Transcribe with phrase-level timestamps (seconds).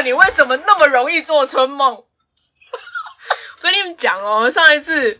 [0.00, 1.94] 你为什么那么容易做春梦？
[1.96, 5.18] 我跟你们讲哦，上一次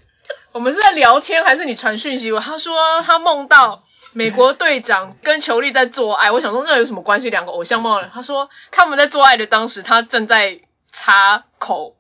[0.52, 2.38] 我们是在聊天，还是你传讯息我？
[2.38, 7.30] 他说他梦到美国队长跟裘丽在做爱，我想说那有什么关系？
[7.30, 8.08] 两个偶像梦。
[8.14, 10.60] 他说他们在做爱的当时，他正在
[10.92, 11.96] 擦口，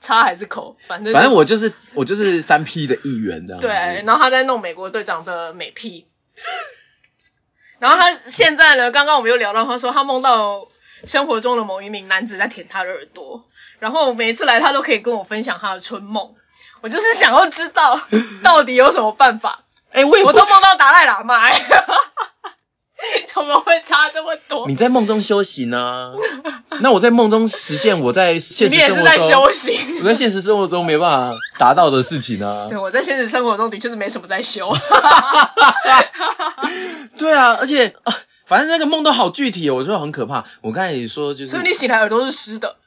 [0.00, 3.60] 擦还是口，反正反正我就是我就是三 P 的一员这样。
[3.60, 3.70] 对，
[4.04, 6.06] 然后他在弄美国队长的美屁。
[7.78, 8.90] 然后他现在呢？
[8.90, 10.68] 刚刚我们又聊到，他说他梦到
[11.04, 13.44] 生活中的某一名男子在舔他的耳朵，
[13.78, 16.34] 然后每一次来他都可以跟我分享他的春梦。
[16.82, 18.00] 我就是想要知道
[18.42, 19.64] 到底有什么办法。
[19.92, 21.36] 哎，我也我都梦到达赖喇嘛，
[23.34, 24.68] 怎么会差这么多？
[24.68, 26.12] 你在梦中修行呢？
[26.80, 29.98] 那我在梦中实现我在现实生活中，你也是在修行。
[30.00, 32.66] 我在现实生活中没办法达到的事情呢？
[32.68, 34.72] 对，我在现实生活中的确是没什么在修。
[37.18, 38.14] 对啊，而且啊，
[38.50, 40.44] 反正那个梦都好具体哦，我觉得很可怕。
[40.60, 42.78] 我刚才也说就是，所以你醒来耳朵是湿的？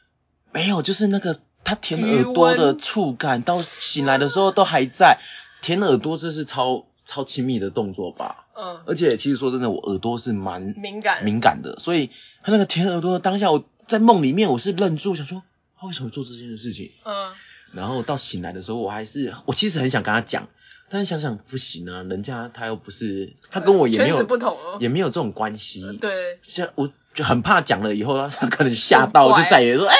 [0.51, 5.21] 没有，就是那个他舔耳朵的触感，到醒来的时候都还在。
[5.61, 8.45] 舔耳朵这是超超亲密的动作吧？
[8.57, 8.81] 嗯。
[8.85, 12.09] 而且其实说真的，我耳朵是蛮敏感敏感的，所以
[12.41, 15.43] 他那个舔耳朵的当下，我在梦里面我是愣住，想说
[15.79, 16.91] 他为什么做这件事情？
[17.05, 17.31] 嗯。
[17.71, 20.49] 然后到醒来的时候，我还是我其实很想跟他讲。
[20.93, 25.97] 但是想想不行啊，人家他又不是，他跟我也没有不同，也没有这种关系。
[25.99, 29.95] 对，像我就很怕讲了以后，他可能吓到，就再也说，哎，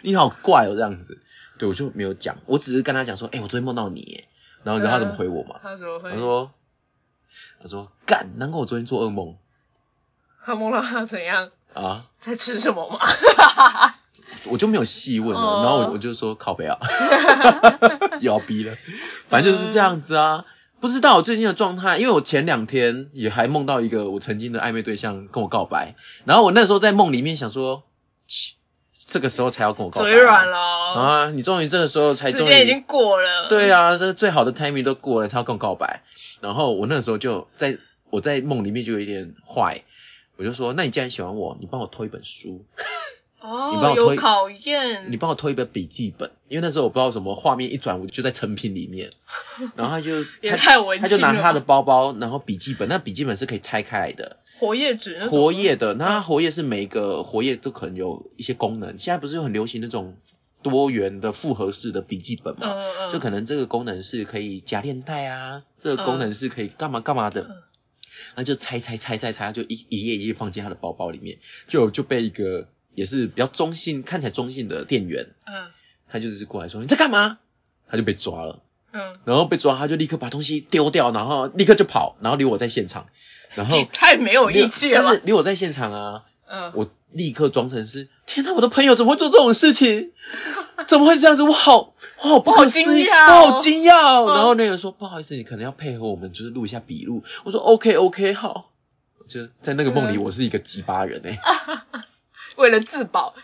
[0.00, 1.20] 你好怪哦这样子。
[1.58, 4.24] 对，我就没有讲，我只是跟他讲说，哎，我昨天梦到你，
[4.62, 5.60] 然后你知道他怎么回我吗？
[5.62, 6.12] 他怎么回？
[6.12, 6.50] 他说，
[7.62, 9.36] 他说干，难怪我昨天做噩梦。
[10.46, 11.50] 他梦到他怎样？
[11.74, 12.06] 啊？
[12.18, 12.98] 在吃什么吗？
[14.44, 16.78] 我就没有细问了，然后我我就说靠背啊，
[17.82, 17.87] 又
[18.22, 18.74] 要逼了，
[19.28, 20.44] 反正就是这样子啊。
[20.80, 27.82] 不知道我最近的状态，因为我前两天也还梦到一个我曾经的暧昧对象跟我告白，然后我那时候在梦里面想说，
[29.08, 30.56] 这个时候才要跟我告白，嘴软了
[30.94, 31.30] 啊！
[31.30, 36.04] 你终于这个时候才，时间已经过了，对啊，这最好的 timing 都过了，才要跟我告白。
[36.40, 37.78] 然后我那时候就在
[38.10, 39.82] 我在梦里面就有一点坏，
[40.36, 42.64] 我就说，那你既然喜欢我，你帮我偷一本书。
[43.40, 49.10] 哦，你帮我推考验，你帮我推一本笔记本，因为那时候我不知道什么画面一转，我就在成品里面，
[49.76, 60.16] 然后他就也太文他就拿他的包包，然后笔记本，那笔记本是可以拆开来的，活页纸，活页的，那活页是每个活页都可能有一些功能，现在不是很流行那种
[60.62, 62.74] 多元的复合式的笔记本嘛，
[63.12, 67.48] 就可能这个功能是可以夹链带啊，这个功能是可以干嘛干嘛的，
[68.34, 71.38] 那就拆拆拆拆拆，就一一页一页放进他的包包里面，
[71.68, 72.66] 就就被一个。
[72.98, 75.68] 也是比较中性，看起来中性的店员，嗯，
[76.10, 77.38] 他就是过来说你在干嘛，
[77.88, 78.58] 他就被抓了，
[78.92, 83.06] 嗯，然后被抓，他就立刻把东西丢掉，然后立刻就跑，然后留我在现场，
[83.54, 90.10] 然后太没有义气了，但是留我在现场啊，嗯，我立刻装成是，天哪，我的朋友怎么会做这种事情？
[90.88, 91.44] 怎么会这样子？
[91.44, 94.26] 我好，我好不好惊讶，我好惊讶。
[94.34, 97.22] 然后那个人说不好意思，你可能要配合我们，就是录一下笔录。
[97.44, 98.72] 我说 OK OK 好，
[99.28, 101.38] 就在那个梦里，我是一个鸡巴人哎。
[102.58, 103.34] 为了自保，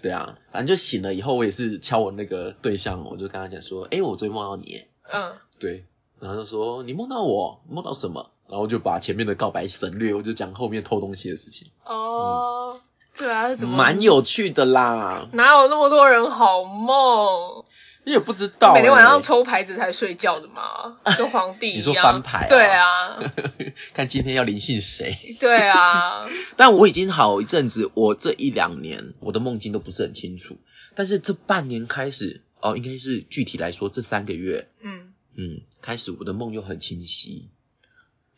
[0.00, 5.84] 对啊，反正就醒了以后，我也是敲我那个对象，我就跟他讲说，哎，我昨天梦到你，嗯，对，
[6.20, 8.30] 然后就说你梦到我，梦到什么？
[8.48, 11.68] 然后就把前面的告白省略，我就讲后面偷东西的事情。
[11.84, 12.78] 哦，
[13.18, 13.76] 对啊，怎么？
[13.76, 17.64] 蛮有趣的啦，哪有那么多人好梦？
[18.06, 21.78] 你也不知道，每天晚上抽牌子才睡觉的嘛， 跟皇帝一样。
[21.78, 22.46] 你说翻牌？
[22.48, 23.18] 对啊，
[23.92, 25.36] 看今天要临幸谁？
[25.40, 26.24] 对啊。
[26.56, 30.56] 但我已经好一阵子，我这一两年我的梦境都不是很清楚，
[30.94, 37.48] 但是这半年开始，哦，应该是具体来说这三个月，嗯嗯，开始我的梦又很清晰，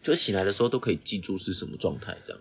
[0.03, 2.41] 就醒来的时候都可以记住是什么状态，这样。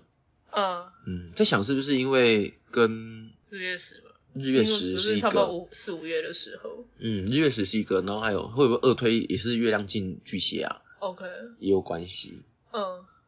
[0.51, 4.11] 嗯嗯，在想是不是因为跟日月食吧？
[4.39, 11.25] 日月食是一个五四五月的时候，嗯，日月食是一个，然后还有会不会二推也是月亮进巨蟹啊？OK，
[11.59, 12.41] 也有关系。
[12.71, 12.81] 嗯，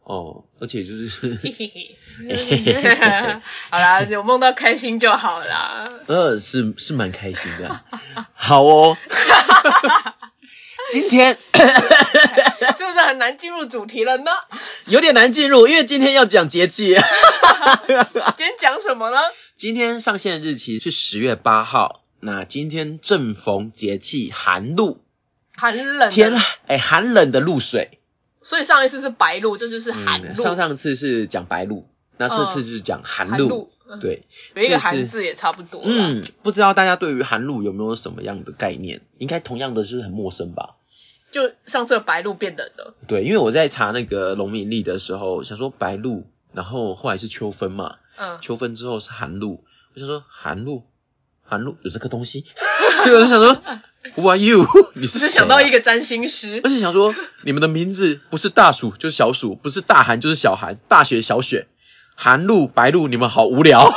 [0.04, 1.07] 哦，而且就是
[3.69, 5.86] 好啦，有梦到开心就好啦。
[6.07, 7.84] 呃，是是蛮开心的。
[8.34, 8.98] 好哦，
[10.89, 14.31] 今天 是不是很难进入主题了呢？
[14.86, 16.95] 有点难进入，因为今天要讲节气。
[18.38, 19.18] 今天讲什么呢？
[19.56, 25.01] 今天上线的日期是十月八号，那今天正逢节气寒露，
[25.56, 26.33] 寒冷天
[26.68, 28.00] 哎，寒冷的露水。
[28.41, 30.44] 所以上一次是白露，这就是寒露。
[30.44, 31.88] 上上次是讲白露，
[32.18, 33.71] 那这次就是讲寒露。
[34.00, 35.81] 对，有一个寒字也差不多。
[35.83, 39.01] 嗯，不知道大家对于寒露有没有什么样的概念？
[39.18, 40.75] 应该同样的就是很陌生吧？
[41.31, 42.94] 就上次白鹿变冷了。
[43.08, 47.96] 对，因为我在查那个农民历的时候，想说白鹿，然后后来是秋分嘛。
[48.18, 49.64] 嗯，秋分之后是寒露，
[49.96, 50.84] 我想说寒露，
[51.42, 52.44] 寒露有这个东西，
[53.06, 53.62] 我就想说
[54.18, 54.68] ，Who are you？
[54.94, 61.68] 你是想到一个占星师，而且想说你们的名字不是大暑就是小暑，不是大寒就是小寒，大雪小雪，
[62.14, 63.90] 寒露白露，你们好无聊，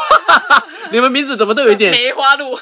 [0.92, 2.56] 你们名字怎么都有一点 梅花鹿，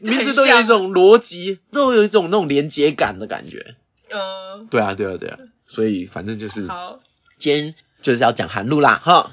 [0.00, 3.76] 名字都有一种逻辑，都有一种那种连接感的感觉。
[4.14, 7.00] 嗯，对啊，对啊，对啊，所以反正就是好，
[7.38, 9.32] 今天就是要讲寒露啦，哈。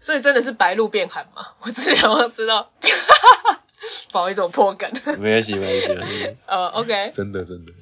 [0.00, 1.48] 所以真的是白露变寒吗？
[1.60, 2.70] 我只想要知道，
[4.12, 4.90] 不好意思，我破梗。
[5.18, 6.36] 没关系，没关系。
[6.46, 7.10] 呃， OK。
[7.12, 7.72] 真的，真的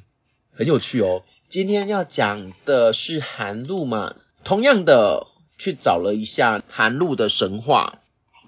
[0.56, 1.22] 很有趣哦。
[1.48, 4.14] 今天要讲的是寒露嘛，
[4.44, 5.26] 同样的
[5.58, 8.00] 去找了一下寒露的神话。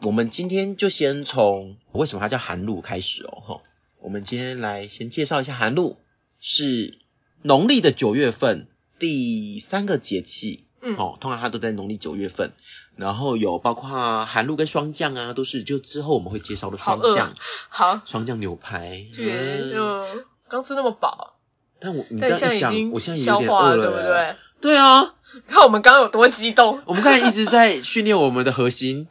[0.02, 3.60] 我们今天就先从为什么它叫寒露开始哦，哈。
[4.00, 5.96] 我们今天来先介绍一下寒露，
[6.40, 6.98] 是
[7.42, 10.64] 农历的九月份第三个节气。
[10.82, 12.52] 嗯，哦，通常它都在农历九月份，
[12.96, 17.34] 然后有包括寒露跟霜降啊，都是就之后我们会介绍的霜降。
[17.68, 19.04] 好，霜降牛排。
[19.18, 21.34] 嗯，刚吃那么饱。
[21.78, 24.36] 但我你这样一讲，我现在有点饿了，对不对？
[24.62, 25.14] 对啊，
[25.46, 26.80] 看我们刚刚有多激动。
[26.86, 29.06] 我们刚才一直在训练我们的核心，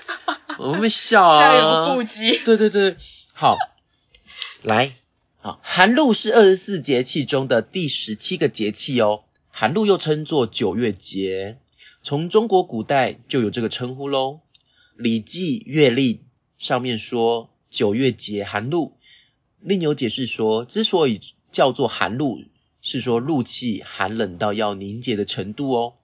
[0.58, 2.42] 我们笑啊，加油不羁。
[2.44, 2.96] 对对对，
[3.34, 3.58] 好，
[4.62, 4.96] 来，
[5.42, 9.22] 好，寒露是二十四节气中的第十七个节气哦。
[9.48, 11.56] 寒露又称作九月节，
[12.02, 14.40] 从中国古代就有这个称呼喽。
[15.02, 16.16] 《礼记·月令》
[16.58, 18.98] 上面说九月节寒露，
[19.60, 22.44] 另有解释说，之所以叫做寒露，
[22.82, 25.94] 是说露气寒冷到要凝结的程度哦。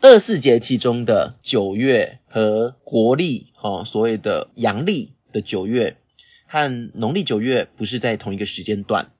[0.00, 5.98] 二四节气中的九月和国历，哈，所谓的阳历的九月
[6.46, 9.12] 和农历九月不是在同一个时间段。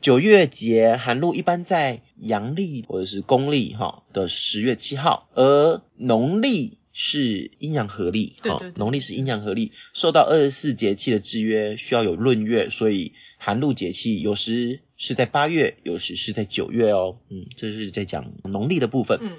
[0.00, 19.32] 九月节寒露一般在阳历或者是公历哈的十月七号，而农历是阴阳合历，哈，农历是阴阳合历，受到二十四节气的制约，需要有闰月，所以寒露节气有时是在八月，有时是在九月哦，嗯，这是在讲农历的部分，嗯，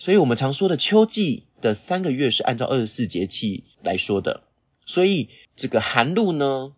[0.00, 4.42] 所以我们常说的秋季的三个月是按照二十四节气来说的，
[4.88, 6.72] 所以这个寒露呢。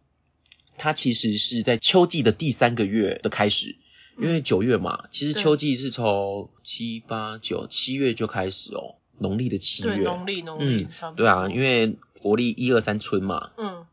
[0.82, 3.76] 它其实是在秋季的第三个月的开始，
[4.16, 13.84] 因为九月嘛，其实秋季是从七八九七月就开始哦，农历的七月，农历农历，嗯，对啊，因为国历一二三春嘛，嗯，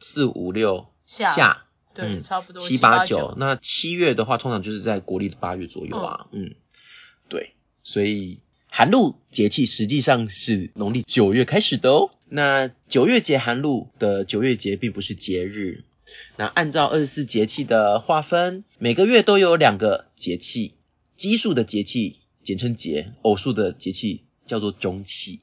[0.00, 1.64] 四五六夏，
[1.94, 6.56] 对，差不多七八九，那七月的话，通常就是在国历的八月左右啊，嗯，
[7.30, 15.84] 对，所以寒露节气实际上是农历九月开始的哦，那九月节寒露的九月节并不是节日。
[16.36, 20.74] 那按照二十四节气的划分，每个月都有两个节气，
[21.16, 25.40] 奇数的节气简称节，偶数的节气叫做中气。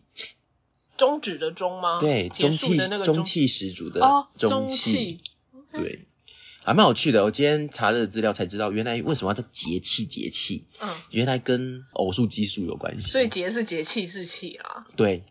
[0.98, 2.00] 中指的中吗？
[2.00, 5.20] 对，中气的那个中气十足的中气。
[5.74, 6.06] 对，
[6.64, 7.24] 还蛮有趣的。
[7.24, 10.66] 我今天查了资料才知道，原来为什么要叫节气节气？
[10.82, 13.12] 嗯，原来跟偶数奇数有关系。
[13.12, 14.88] 所以节是节气是气啊。
[14.96, 15.24] 对。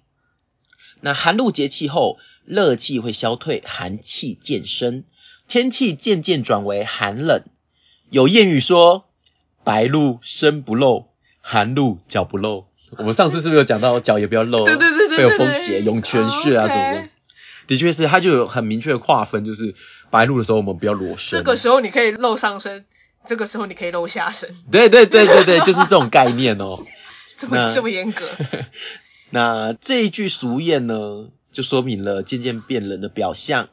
[1.01, 5.05] 那寒露节气后，热气会消退，寒气渐生。
[5.47, 7.43] 天气渐渐转为寒冷，
[8.09, 9.05] 有谚语说
[9.63, 11.09] ：“白露身不露，
[11.43, 14.65] 寒露脚不露。”我们上次是不是有讲到脚也不要露？
[14.65, 17.09] 对对对对，会有风邪、涌泉穴啊什么的。
[17.67, 19.75] 的确是，它就有很明确的划分，就是
[20.11, 21.39] 白露的时候我们不要裸身。
[21.39, 22.85] 这个时候你可以露上身，
[23.27, 24.55] 这个时候你可以露下身。
[24.71, 26.79] 对对对对对，就是这种概念哦。
[27.37, 28.29] 这么这么严格。
[29.35, 33.69] 那这一句俗谚呢，就说明了渐渐变冷的表象。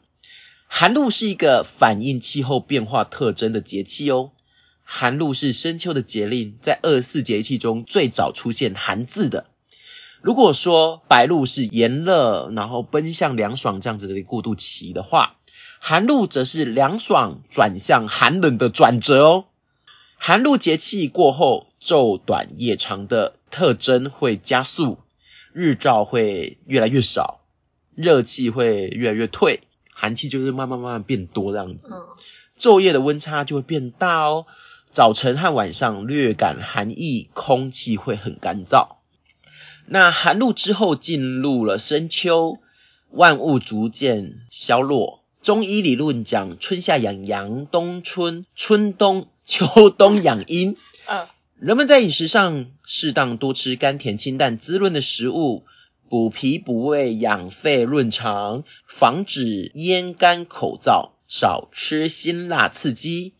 [0.66, 4.32] 寒露是一个反映气候变化特征的节气哦。
[4.84, 9.46] 寒露是深秋的节令，在二十四节气中最早出现“寒”字的。
[10.24, 15.36] 如果说白露是炎热，然后奔向凉爽这样子的过渡期的话，
[15.80, 19.46] 寒露则是凉爽转向寒冷的转折哦。
[20.18, 24.98] 寒露节气过后，昼短夜长的特征会加速，
[25.54, 27.42] 日照会越来越少，
[27.96, 29.62] 热气会越来越退。
[29.94, 31.94] 寒气就是慢慢慢慢变多这样子，
[32.58, 34.46] 昼夜的温差就会变大哦。
[34.90, 38.96] 早晨和晚上略感寒意，空气会很干燥。
[39.86, 42.60] 那寒露之后进入了深秋，
[43.10, 45.24] 万物逐渐消落。
[45.42, 50.78] 中医理论讲春夏养阳，冬春春冬秋冬养阴。
[51.08, 51.28] 嗯，
[51.62, 55.68] 人们在饮食上适当多吃甘甜清淡滋润的食物。
[56.10, 63.36] 补脾补胃养肺润肠，防止咽干口燥，少吃辛辣刺激、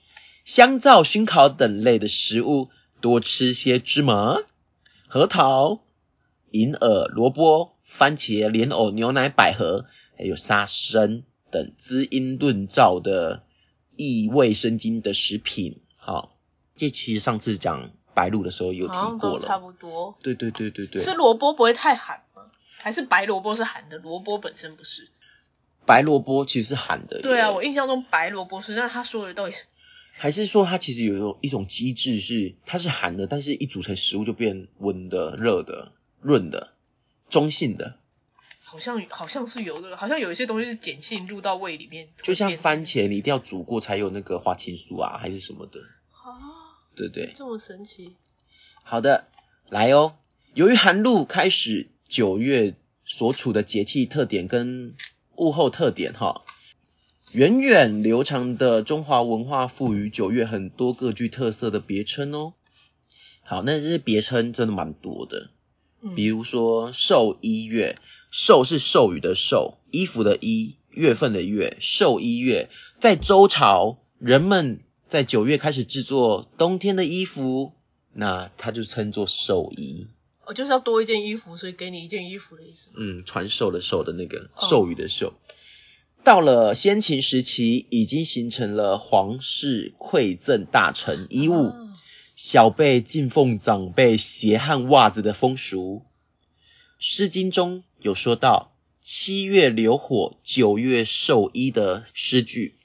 [0.46, 2.70] 香皂熏烤等类的食物，
[3.02, 4.38] 多吃些芝麻、
[5.08, 5.82] 核桃、
[6.52, 13.44] 银耳、萝卜、番茄、莲藕、牛奶、百合，还有沙参等滋阴润燥的
[13.98, 15.82] 益胃生津的食品。
[15.98, 16.38] 好，
[16.76, 20.18] 这其实上次讲白露的时候有提过了，差不多。
[20.22, 21.02] 对对对对对。
[21.02, 22.44] 吃萝卜不会太寒吗？
[22.78, 25.10] 还是白萝卜是寒的，萝卜本身不是？
[25.86, 27.22] 白萝卜其实是寒的。
[27.22, 29.66] 对啊，我印象中白萝卜是，那他说的到底是？
[30.14, 36.74] 还是说它其实有一种一种机制是它是寒的，但是一煮成食物就变温的、热的、润的、
[37.30, 37.98] 中性的。
[38.62, 42.10] 好像好像是有的，好像有一些东西是碱性入到胃里面。
[42.22, 45.80] 就像番茄，你一定要煮过才有那个花青素啊，还是什么的。
[47.08, 47.32] 啊，对对。
[47.34, 48.16] 这么神奇。
[48.84, 49.28] 好的，
[49.70, 50.16] 来哦。
[50.54, 54.96] 由于寒露开始，九月所处的节气特点跟
[55.36, 56.44] 物候特点哈。
[57.32, 62.54] 源远流长的中华文化赋予九月很多各具特色的别称哦。
[63.44, 65.50] 好，那这些别称真的蛮多的，
[66.16, 67.98] 比如说寿衣月，
[68.32, 72.70] 寿是寿予的寿，衣服的衣，月份的月，寿衣月。
[73.00, 74.82] 在周朝，人们
[75.12, 77.74] 在九月开始制作冬天的衣服，
[78.14, 80.08] 那它就称作寿衣。
[80.46, 82.92] 哦，就是要多一件衣服，所以给你一件衣服的意思。
[82.96, 85.34] 嗯，传授的授的那个授予的授。
[86.24, 91.74] 到了先秦时期，已经形成了皇室馈赠大臣衣物、
[92.38, 96.04] 小辈敬奉长辈鞋和袜子的风俗。
[97.00, 102.78] 《诗经》中有说到“七月流火，九月授衣”的诗句。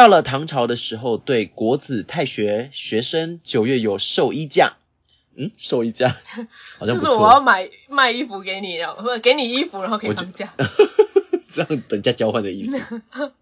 [0.00, 4.78] 到了唐朝的时候，对国子太学学生九月有授衣假。
[5.36, 6.16] 嗯，授衣假
[6.80, 7.10] 好像不错。
[7.10, 10.54] 就是我要买卖衣服给你，然后给你衣服，然后可以放假。
[11.52, 12.80] 这样等价交换的意思。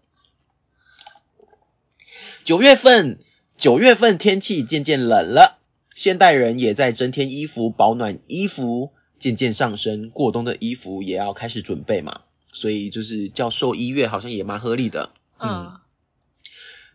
[2.43, 3.19] 九月份，
[3.57, 5.59] 九月份天气渐渐冷了，
[5.95, 12.19] 现代人也在增添衣服，保暖衣服渐渐上升，过冬的衣服也要开始准备嘛，
[12.51, 15.11] 所以就是叫寿衣月，好像也蛮合理的。
[15.39, 15.79] 嗯。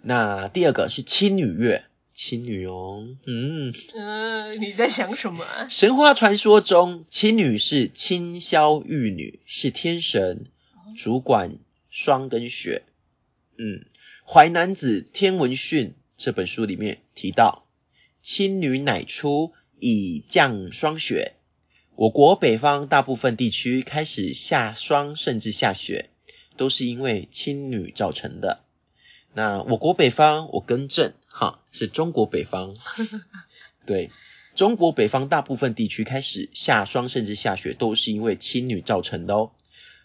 [0.06, 3.72] 那第二个是青女月，青女哦，嗯。
[3.94, 5.44] 呃，你在想什么？
[5.70, 10.44] 神话传说中，青女是清霄玉女，是天神。
[10.96, 11.56] 主管
[11.90, 12.84] 霜跟雪，
[13.56, 13.80] 嗯，
[14.24, 17.66] 《淮南子·天文训》这本书里面提到，
[18.22, 21.32] 青女乃出以降霜雪。
[21.96, 26.10] 我国北方大部分地区开始下霜甚至下雪，
[26.56, 28.63] 都是因为青女造成的。
[29.36, 32.76] 那我国北方，我更正哈，是中国北方。
[33.84, 34.12] 对，
[34.54, 39.50] 中国北方大部分地区开始下霜甚至下雪，都是因为青女造成的哦。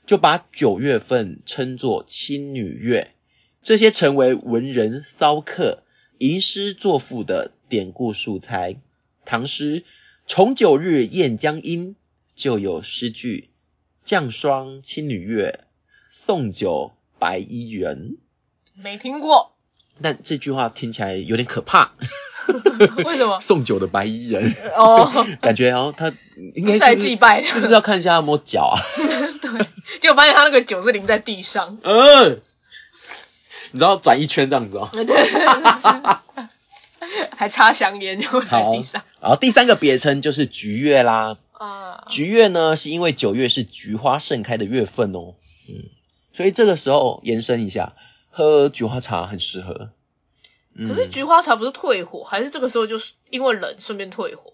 [0.07, 3.13] 就把九月份称作青女月，
[3.61, 5.83] 这些成为文人骚客
[6.17, 8.77] 吟诗作赋的典故素材。
[9.25, 9.81] 唐诗
[10.25, 11.93] 《重九日宴江阴》
[12.33, 13.51] 就有诗句
[14.03, 15.65] ：“降霜青女月，
[16.11, 18.17] 送酒白衣人。”
[18.81, 19.53] 没听过，
[20.01, 21.91] 但这句话听起来有点可怕。
[23.05, 23.39] 为什么？
[23.43, 26.11] 送酒的白衣人哦， 感觉哦，他
[26.55, 28.81] 应该是在祭拜，是不是要看一下有没有脚啊？
[29.41, 29.67] 对，
[29.99, 31.77] 结果发现他那个酒是淋在地上。
[31.83, 32.41] 嗯，
[33.71, 34.89] 你知道转一圈这样子哦。
[34.93, 35.05] 对，
[37.35, 39.03] 还插香烟就在地上。
[39.21, 41.37] 然后第三个别称就是菊月啦。
[41.51, 45.35] 啊，菊月呢是因为九月是菊花盛开的月份哦。
[45.67, 45.83] 嗯，
[46.33, 47.93] 所以这个时候延伸一下，
[48.29, 49.91] 喝菊花茶很适合。
[50.75, 54.53] 可是菊花茶不是退火，还是这个时候就是因为冷顺便退火？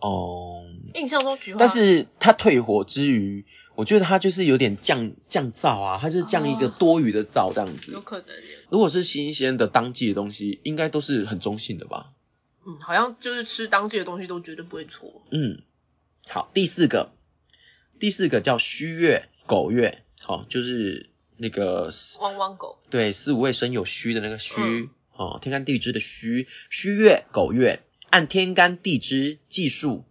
[0.00, 3.46] 哦，印象中菊花，但是它退火之余，
[3.76, 7.92] 我觉得它就是有点降降燥啊，它就是降一个多余的燥这样子。
[7.92, 8.26] 有可能。
[8.68, 12.10] 如果是新鲜的当季的东西，应该都是很中性的吧？
[12.66, 15.22] 嗯，好像就是吃当季的东西都绝对不会错。
[15.30, 15.62] 嗯，
[16.26, 17.12] 好，第四个，
[18.00, 24.88] 第四个叫虚月狗月，好，就是那个汪汪狗，对，四五位生有戌的那个戌。
[25.14, 30.04] 哦，天干地支的戌，戌月狗月，按天干地支计数，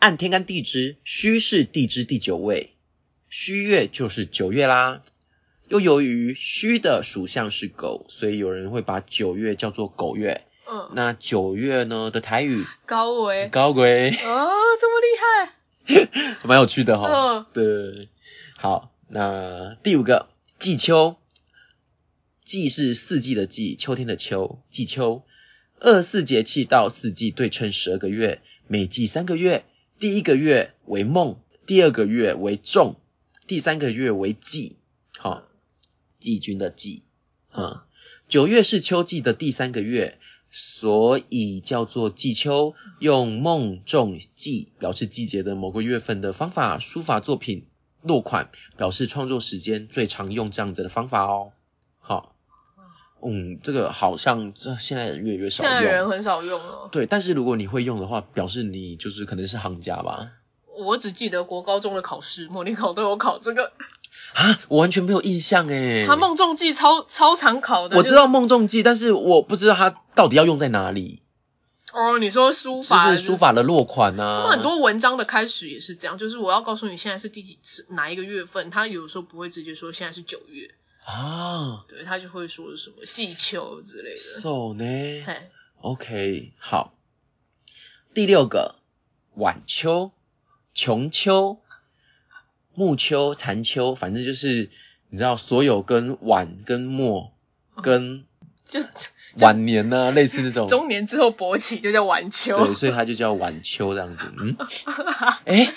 [0.00, 2.74] 按天干地支，戌是地支第九位，
[3.30, 5.02] 戌月就是九月啦。
[5.68, 10.42] 又由于戌的属相是狗，所以有人会把九月叫做狗月。
[10.66, 17.08] 嗯，那九月呢的台语高维，高维哦，这么厉害， 蛮有趣的哈。
[17.08, 18.08] 嗯，对，
[18.56, 21.16] 好，那第五个季秋。
[22.44, 25.22] 季是四季的季，秋天的秋，季秋。
[25.80, 29.64] 二四节气到四季对称十二个月，每季三个月。
[29.98, 32.96] 第一个月为孟，第二个月为仲，
[33.46, 34.76] 第三个月为季。
[35.16, 35.42] 好，
[36.20, 37.04] 季军的季。
[37.50, 37.86] 啊，
[38.28, 40.18] 九月是秋季的第三个月，
[40.50, 42.74] 所以叫做季秋。
[43.00, 47.66] 用孟、仲、季表示季节的某个月份的方法，书法作品
[48.04, 51.52] 落款，表示创作时间最常用这样子的方法哦。
[52.00, 52.36] 好，
[53.22, 56.88] 嗯，这个好像这现在越来越少用，现在人很少用了。
[56.92, 60.28] 对，但是如果你会用的话，表示你就是可能是行家吧。
[60.76, 63.72] 我只记得国高中的考试，模拟考都有考这个。
[64.34, 66.04] 啊，我完全没有印象诶。
[66.06, 67.96] 他梦中记超超常考的。
[67.96, 71.22] 我知道梦中记，但是我不知道它到底要用在哪里。
[71.94, 74.48] 哦，你说书法，就是书法的落款啊。
[74.50, 80.74] 很多文章的开始也是这样，就是我要告诉你现在是第几次哪一个月份，他有时候不会直接说现在是九月
[81.04, 84.40] 啊，对他就会说什么季秋之类的。
[84.40, 85.24] So 呢
[85.80, 86.94] ？OK，好。
[88.12, 88.76] 第六个
[89.34, 90.10] 晚秋、
[90.74, 91.60] 穷秋。
[92.76, 94.68] 暮秋、残秋，反正就是
[95.08, 97.32] 你知道，所有跟晚、跟末、
[97.84, 98.24] 跟
[98.66, 98.80] 就
[99.40, 104.32] 晚年呢，类似那种中年之后勃起就叫晚秋，对，所以它就叫晚秋这样子。
[104.38, 104.56] 嗯，
[105.46, 105.72] 哎，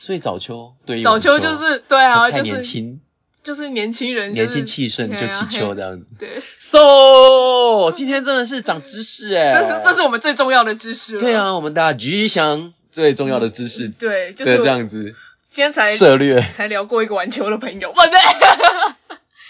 [0.00, 3.00] 所以早秋对早秋就是对啊，太年轻，
[3.42, 6.06] 就是年轻人年轻气盛就起秋这样子。
[6.18, 11.18] 对，so 今天真的是长知识哎，这是这是我们最重要的知识。
[11.18, 15.14] 对啊，我们大家吉祥最重要的知识，对，就是这样子。
[15.50, 18.18] 今天才策略才聊过一个晚秋的朋友，不对，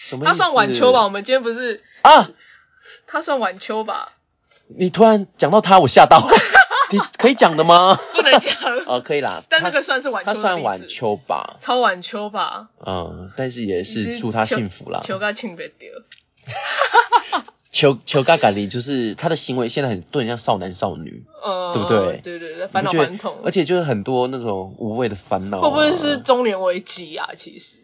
[0.03, 1.05] 什么他 算晚秋吧？
[1.05, 2.29] 我们今天不是啊？
[3.13, 4.13] 他算晚秋吧？
[4.69, 6.27] 你突然讲到他，我吓到。
[6.91, 7.95] 你可以讲的吗？
[8.15, 8.55] 不能讲。
[8.87, 9.43] 哦，可以啦。
[9.51, 11.57] 但那个算是晚秋，他算晚秋吧？
[11.61, 12.71] 超晚秋吧？
[12.87, 15.01] 嗯，但是也是祝他幸福啦。
[15.05, 15.91] 秋嘎庆别丢。
[17.71, 22.21] 求求嘎嘎里就是他的行为现在很对，像少男少女，呃，对不对？
[22.23, 25.61] 对对对，烦恼顽童，而且就是很多那种无谓的烦恼。
[25.61, 27.29] 会不会是中年危机啊？
[27.37, 27.77] 其实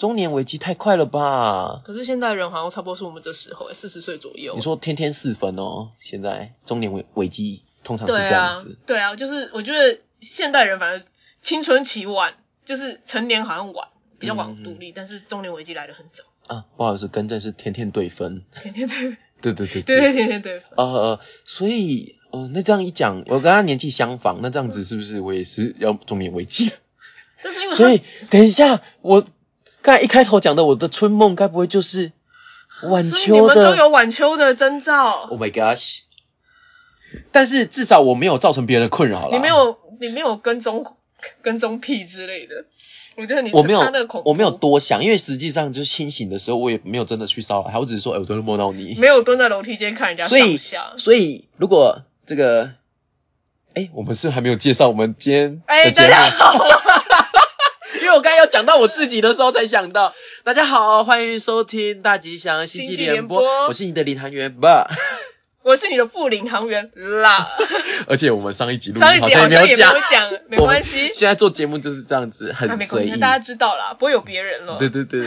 [0.00, 1.82] 中年危机太快了吧？
[1.84, 4.54] 可是现在人好像差不多是我们这时候，四十岁左右。
[4.56, 8.78] 你说天天四分哦，现在中年危危机通常是这样子。
[8.86, 11.06] 对啊，就是我觉得现代人反正
[11.42, 12.32] 青春期晚，
[12.64, 16.24] 就是成年好像晚，比较晚独立，但是中年危机来的很早。
[16.46, 18.42] 啊，不好意思，更正是天天对分。
[18.62, 19.18] 天天对。
[19.42, 19.82] 对对对。
[19.82, 20.68] 对对天天对分。
[20.78, 26.72] 呃，所以，哦，那这样一讲，我跟他年纪相仿，那这样子是不是我也是要中年危机？
[27.42, 29.26] 但是因为所以，等一下，我
[29.82, 32.12] 刚才一开头讲的我的春梦，该不会就是
[32.82, 33.54] 晚秋的？
[33.54, 35.28] 你们都有晚秋的征兆。
[35.30, 36.00] Oh my gosh！
[37.32, 39.36] 但是至少我没有造成别人的困扰了。
[39.36, 40.84] 你没有，你没有跟踪
[41.42, 42.66] 跟踪癖之类的。
[43.16, 43.80] 我觉得你我没有
[44.24, 50.92] 我没有多想，因为实际上就是清醒的时候，我也没有真的去骚扰他，我只是说，哎，我昨天摸到你，没有蹲在楼梯间看人家上下。
[50.96, 52.70] 所以如果这个，
[53.74, 56.99] 哎，我们是还没有介绍我们今天的节目，因 为
[58.20, 60.12] 我刚刚要讲到我自己的时候才想到，
[60.44, 64.90] 大家好，欢迎收听大吉祥星际联播，我是你的领航员吧。
[65.64, 66.90] 我是你的副领航员
[67.22, 67.48] 啦，
[68.08, 71.10] 而且我们上一集录上一集好像也没有讲，没关系。
[71.14, 74.76] 现在做节目就是这样子，很随意，大家知道啦，不会有别人了。
[74.76, 75.26] 对对对，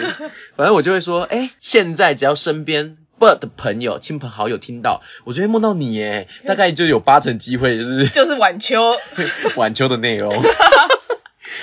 [0.56, 8.96] 反正我就会说，哎，现在只要身边 bird 的朋友、亲朋好友听到，我就会梦到你，哎，大概就有八成机会就是就是晚秋，
[9.58, 10.32] 晚秋的内容。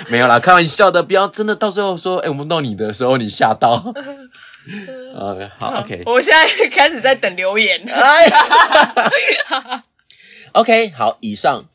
[0.09, 3.93] 没有啦，开玩笑的，不要真的到时候说，哎，我梦到你的时候你吓到。
[5.15, 6.03] 呃，好，OK。
[6.05, 7.81] 我现在开始在等留言。
[10.53, 11.65] OK，好，以上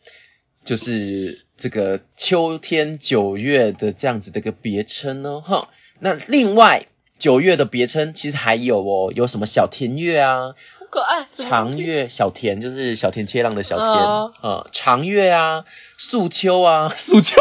[0.64, 5.68] 就是这个秋天九月的这样子的一个别称哦，哈。
[5.98, 6.84] 那另外
[7.18, 10.54] 九月的别称其实还有哦，有什么小田月啊？
[10.78, 11.26] 好可爱。
[11.32, 15.64] 长月小田就是小田切浪的小田啊，长月啊，
[15.98, 17.40] 素秋啊，素秋，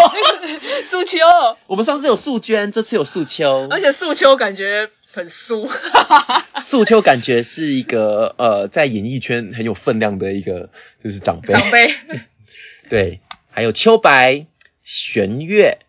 [0.85, 1.19] 素秋。
[1.67, 4.89] 我们上次有素娟，这次有素秋，而且素秋感觉。
[5.15, 5.69] 很素，
[6.59, 10.69] 素秋感觉是一个呃，在演艺圈很有分量的一个
[11.01, 11.53] 就是长辈。
[11.53, 11.95] 长辈，
[12.89, 14.45] 对，还有秋白、
[14.83, 15.79] 玄月、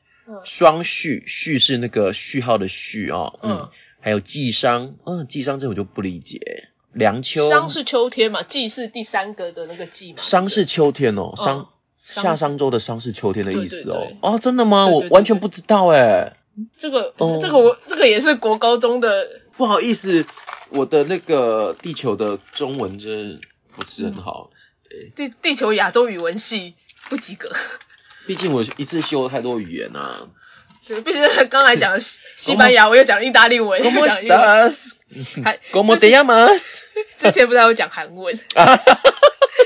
[0.45, 6.69] 双旭，旭是那个序号的序哦，嗯，还有季商，嗯，季商这我就不理解。
[6.93, 10.19] 梁秋，商是秋天嘛，季是第三个的那个季嘛。
[10.19, 11.69] 商是秋天哦，商
[12.07, 14.07] 夏商周的商是秋天的意思哦。
[14.23, 14.87] 哦，真的吗？
[14.87, 16.37] 我完全不知道哎。
[16.79, 19.29] 这个，这个我这个也是国高中的。
[19.57, 20.25] 不好意思，
[20.71, 23.41] 我的那个地球的中文真
[23.75, 24.51] 不是很好。
[25.15, 26.75] 地地球亚洲语文系
[27.09, 27.51] 不及格。
[28.27, 30.29] 毕竟我一次修太多语言啊。
[30.87, 34.11] 对，毕竟刚才讲 西班牙，我又讲意大利文，讲英文。
[35.45, 36.81] 还，Como te llamas？
[37.17, 38.39] 之前不是还有讲韩文？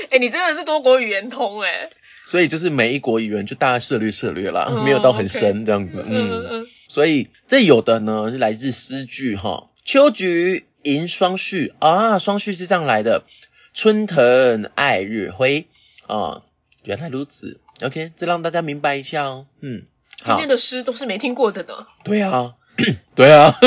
[0.09, 1.89] 哎，你真的是多国语言通哎。
[2.31, 6.01] 所以就是每一国语言就大概涉略涉略啦，没有到很深这样子。
[6.07, 6.65] 嗯。
[6.87, 13.25] 所以这有的呢是来自诗句哈，秋菊迎霜絮啊，霜絮是这样来的，
[13.73, 15.67] 春藤爱日晖
[16.07, 16.43] 啊，
[16.85, 17.59] 原来如此。
[17.81, 19.45] OK，这让大家明白一下哦。
[19.59, 19.83] 嗯，
[20.23, 21.85] 今天的诗都是没听过的呢。
[22.05, 22.53] 对啊，
[23.13, 23.57] 对啊。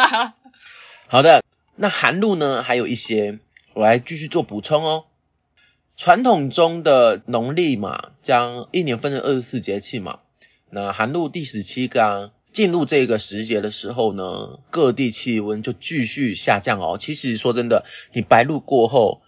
[1.06, 1.42] 好的，
[1.76, 2.62] 那寒露呢？
[2.62, 3.40] 还有一些，
[3.74, 5.04] 我来继续做补充哦。
[6.00, 10.20] 传统中的农历嘛，将一年分成二十四节气嘛。
[10.70, 16.96] 那寒露第十七个进入这个时节的时候呢，各地气温就继续下降哦。
[16.98, 17.84] 其实说真的，
[18.14, 19.20] 你白露过后，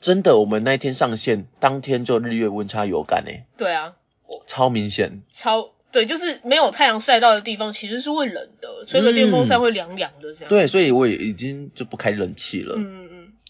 [0.00, 3.44] 真的我们那天上线当天就日月温差有感诶。
[3.56, 3.94] 对啊，
[4.48, 5.22] 超明显。
[5.30, 5.70] 超。
[5.92, 10.48] 对，就是没有太阳晒到的地方，其实是会冷的，吹个电风扇会凉凉的这样。
[10.48, 12.74] 对，所以我也已经就不开冷气了。
[12.76, 13.05] 嗯。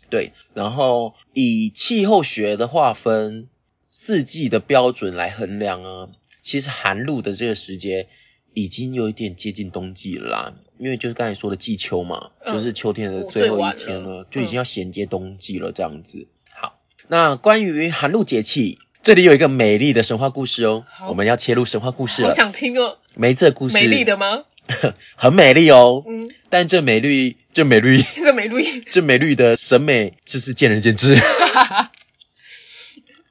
[0.09, 3.49] 对，然后以气候学的划分，
[3.89, 6.09] 四季的标准来衡量啊，
[6.43, 8.09] 其实寒露的这个时节
[8.55, 16.29] 已经有一点接近冬季了啦，因为就是刚才说的季秋嘛，就是秋天的最后一天了，就已经要衔接冬季了这样子。
[16.51, 18.79] 好，那关于寒露节气。
[19.03, 22.31] 这里有一个美丽的神话故事哦，我们要切入神话故事了。
[22.31, 22.99] 好想听哦。
[23.15, 23.79] 没这故事。
[23.79, 24.43] 美丽的吗？
[25.17, 26.03] 很美丽哦。
[26.07, 26.31] 嗯。
[26.49, 31.19] 但这美丽，这美丽， 这美丽， 这美丽的审美就是见仁见智。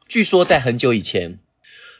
[0.07, 1.39] 据说在很久以前，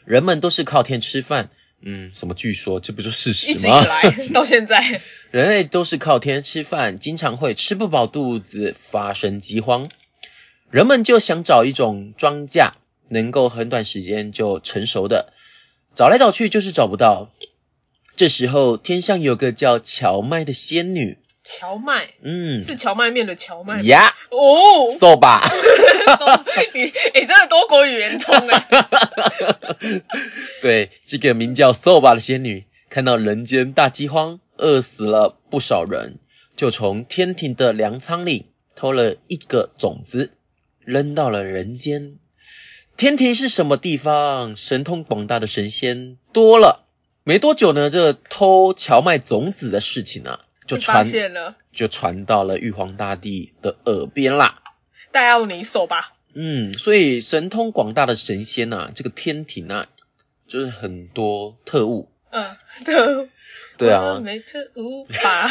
[0.04, 1.50] 人们都是靠天吃饭。
[1.82, 2.34] 嗯，什么？
[2.34, 3.54] 据说这不就事实吗？
[3.54, 9.88] 一直以来到现在，人类都是靠天吃饭，经常会吃不饱肚子，发生饥荒。
[10.70, 12.72] 人们就想找一种庄稼。
[13.08, 15.32] 能够很短时间就成熟的，
[15.94, 17.30] 找来找去就是找不到。
[18.16, 21.18] 这时候天上有个叫荞麦的仙女。
[21.44, 23.80] 荞麦，嗯，是荞麦面的荞麦。
[23.82, 25.40] 呀，哦，瘦吧。
[26.74, 28.66] 你，你真的多国语言通哎。
[30.60, 36.18] 对，这个名叫瘦吧的仙女，看到人间大饥荒，饿死了不少人，
[36.56, 40.32] 就从天庭的粮仓里偷了一个种子，
[40.84, 42.16] 扔到了人间。
[42.96, 44.56] 天庭是什么地方？
[44.56, 46.85] 神通广大的神仙多了。
[47.28, 54.62] 没多久呢，这偷荞麦种子的事情呢，就传了，就传到了玉皇大帝的耳边啦。
[55.10, 56.12] 大要你手吧。
[56.34, 59.88] 嗯，所以神通广大的神仙呐，这个天庭啊，
[60.46, 62.08] 就是很多特务。
[62.30, 62.46] 嗯，
[62.84, 63.28] 特务。
[63.76, 64.20] 对啊。
[64.22, 65.50] 没特务吧？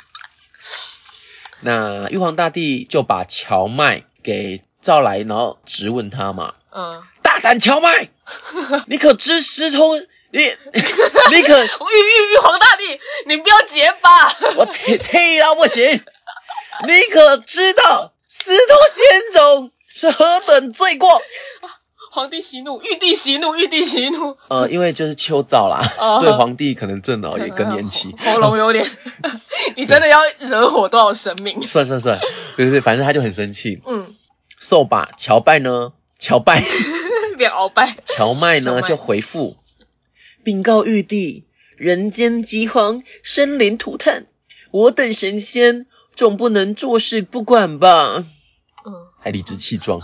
[1.62, 4.62] 那玉皇大帝就把荞麦给。
[4.82, 6.54] 召来，然后质问他嘛。
[6.70, 7.02] 嗯。
[7.22, 8.10] 大胆荞麦，
[8.86, 9.98] 你可知师通？
[10.30, 10.40] 你
[11.32, 14.32] 你可玉玉玉皇大帝，你不要结巴。
[14.56, 16.02] 我气气到不行。
[16.86, 21.08] 你可知道师通仙种是何等罪过？
[22.10, 24.36] 皇帝息怒，玉帝息怒，玉帝息怒。
[24.48, 25.82] 呃，因为就是秋燥啦，
[26.20, 28.90] 所以皇帝可能正好也更年期，喉咙有点。
[29.76, 31.60] 你真的要惹火多少神明？
[31.66, 32.18] 算算算，
[32.56, 33.82] 对对，反正他就很生气。
[33.86, 34.14] 嗯。
[34.58, 35.92] 受吧，乔拜呢？
[36.18, 36.62] 乔拜，
[37.36, 37.96] 别鳌拜。
[38.06, 39.56] 乔麦呢就回复，
[40.46, 41.42] 禀告玉帝，
[41.76, 44.26] 人间饥荒，生灵涂炭，
[44.70, 48.24] 我等神仙总不能坐视不管吧？
[48.86, 50.00] 嗯，还理直气壮。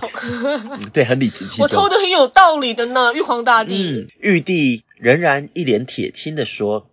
[0.93, 1.61] 对，很理直气壮。
[1.61, 3.89] 我偷的很有道理的呢，玉皇大帝。
[3.89, 6.91] 嗯，玉帝仍然一脸铁青的说：“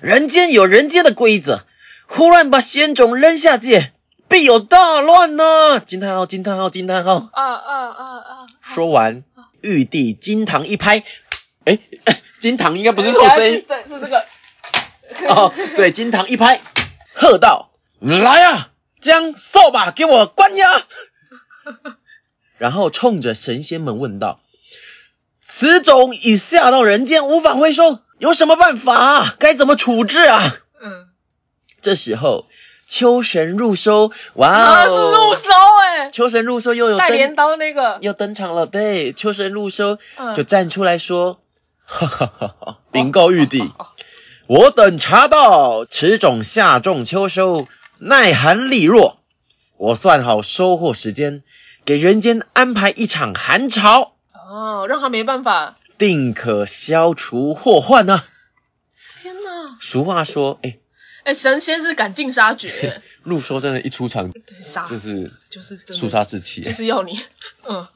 [0.00, 1.64] 人间有人间的规则，
[2.06, 3.92] 忽然把仙种扔下界。”
[4.28, 5.78] 必有大乱呢！
[5.80, 6.24] 惊叹号！
[6.24, 6.70] 惊叹号！
[6.70, 7.28] 惊叹号！
[7.32, 8.46] 啊啊啊啊！
[8.62, 9.22] 说完，
[9.60, 11.04] 玉帝金堂一拍，
[11.64, 11.78] 哎，
[12.46, 14.24] 金堂应该不是这种声音，对，是这个。
[15.34, 16.60] 哦，对，金堂一拍，
[17.12, 18.68] 喝道：“来啊，
[19.00, 20.82] 将扫把给我关押。
[22.56, 24.38] ”然后冲着神仙们问道
[25.42, 29.34] ：“此种已下到人间，无法回收，有什么办法？
[29.40, 30.40] 该怎么处置啊？”
[30.80, 31.08] 嗯，
[31.80, 32.46] 这时候。
[32.88, 34.88] 秋神入收，哇哦！
[34.88, 35.50] 是入收
[35.82, 39.98] 哎，秋神入收又有带镰刀那个又登场了，对，秋神入收
[40.36, 41.40] 就站出来说，
[41.86, 43.72] 哈哈哈哈禀告玉帝，
[44.48, 47.68] 我等查到此种夏种秋收，
[47.98, 49.20] 耐寒力弱，
[49.76, 51.42] 我算好收获时间，
[51.84, 58.22] 给人间安排一场寒潮，哦，让他没办法，定可消除祸患呢。
[59.22, 59.78] 天哪！
[59.80, 60.78] 俗话说，哎。
[61.24, 63.02] 哎，神仙是赶尽杀绝。
[63.24, 64.32] 陆说真的，一出场
[64.88, 67.18] 就是就是肃杀士气，就是要你。
[67.68, 67.88] 嗯。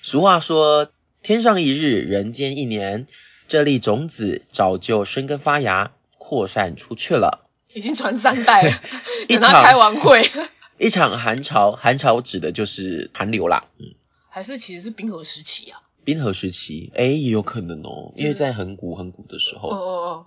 [0.00, 0.90] 俗话说，
[1.28, 3.06] 天上一日，人间一年。
[3.48, 7.50] 这粒种子早就生根发芽，扩散出去了。
[7.74, 8.80] 已经传三代了。
[9.28, 10.30] 等他开完会。
[10.80, 13.66] 一场寒潮，寒潮指的就是寒流啦。
[13.76, 13.92] 嗯。
[14.30, 15.82] 还是其实是冰河时期啊？
[16.02, 19.68] 冰河时期，哎，也有可能哦，因为在很古很古的时候。
[19.68, 20.26] 哦哦哦。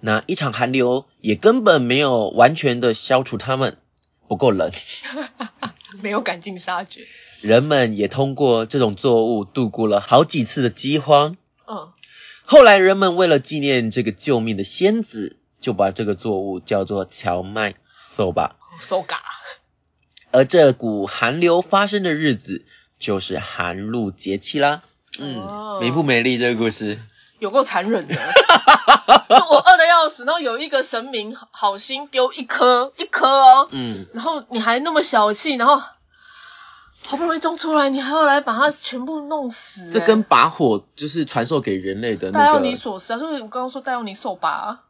[0.00, 3.76] 那一场寒流也根本没有完全的消除它们，
[4.26, 4.72] 不够冷，
[6.00, 7.06] 没有赶尽杀绝。
[7.40, 11.36] 人们也通过这种作物度过了好几次的饥荒。
[11.66, 11.92] 嗯，
[12.44, 18.52] 后来人们为了纪念这个救命的仙子，就把这个作物叫做荞麦 soba。
[18.82, 19.18] soga。
[20.32, 22.64] 而这股寒流发生的日子，
[22.98, 24.82] 就是寒露节气啦。
[25.18, 26.98] 嗯，美不美丽这个故事？
[27.40, 28.14] 有够残忍的。
[29.50, 35.82] 我饿的要死，然后有一个神明好心丢一颗一颗哦，嗯，然后你还那么小气，然后
[37.10, 39.90] 好不容易种出来，你还要来把它全部弄死。
[39.90, 42.44] 这跟把火就是传授给人类的那个。
[42.44, 44.82] 戴奥尼索斯啊，就是我刚刚说戴奥尼索巴。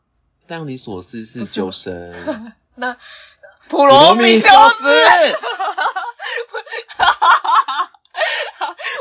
[0.47, 2.53] 戴奥尼索斯是酒神。
[2.77, 2.99] 那
[3.71, 5.03] 普罗米修斯。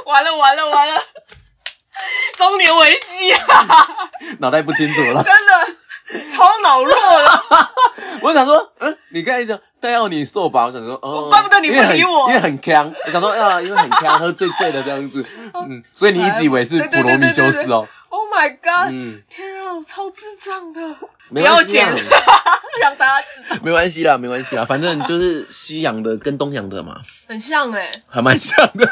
[0.06, 1.02] 完了完了完了。
[2.38, 3.88] 中年危机啊！
[4.40, 7.44] 脑袋不清楚了，真的超脑弱了。
[8.24, 12.94] 我想说，嗯，你看一下，但要你瘦吧，我想说，哦，怪不得你不理我，因为很强。
[13.06, 17.88] 我想说，啊，因为很强，喝醉醉的这样子， 嗯，所以你一直以为是普罗米修斯哦。
[18.10, 18.92] Oh my god！
[18.92, 20.96] 嗯，天啊，超智障的，
[21.30, 21.86] 不要剪，
[22.82, 23.62] 让大家知道。
[23.63, 28.89] 没关系啦，没关系啦，反正就是西洋的跟东洋的嘛，很像哎，还蛮像的。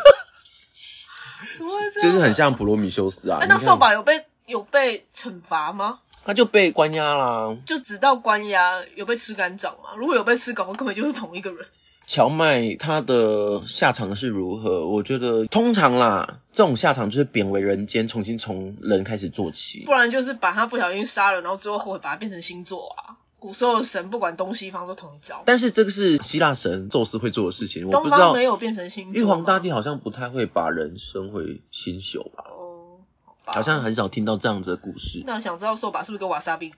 [1.57, 2.11] 怎么会这样？
[2.11, 3.39] 就是很像普罗米修斯啊。
[3.49, 5.99] 那瘦吧有被有被惩罚吗？
[6.27, 7.55] 他就被关押啦。
[7.65, 9.95] 就直到关押，有被吃干掌吗？
[9.95, 11.65] 如果有被吃干，根本就是同一个人。
[12.05, 14.87] 荞麦他的下场是如何？
[14.87, 19.85] 我觉得通常啦，这种下场就是贬为人间，重新从人开始做起。
[19.85, 23.15] 不然就是把他不小心杀了，然后之后后悔把他变成星座啊。
[23.39, 29.13] 古时候的神不管东西方都同一招，但是这个是希腊神宙斯会做的事情，我不知道没有变成星。
[29.13, 32.43] 玉皇大帝好像不太会把人升回星宿吧？
[32.49, 32.76] 哦，
[33.53, 35.23] 好像很少听到这样子的故事。
[35.25, 36.73] 那想知道寿把是不是跟瓦萨比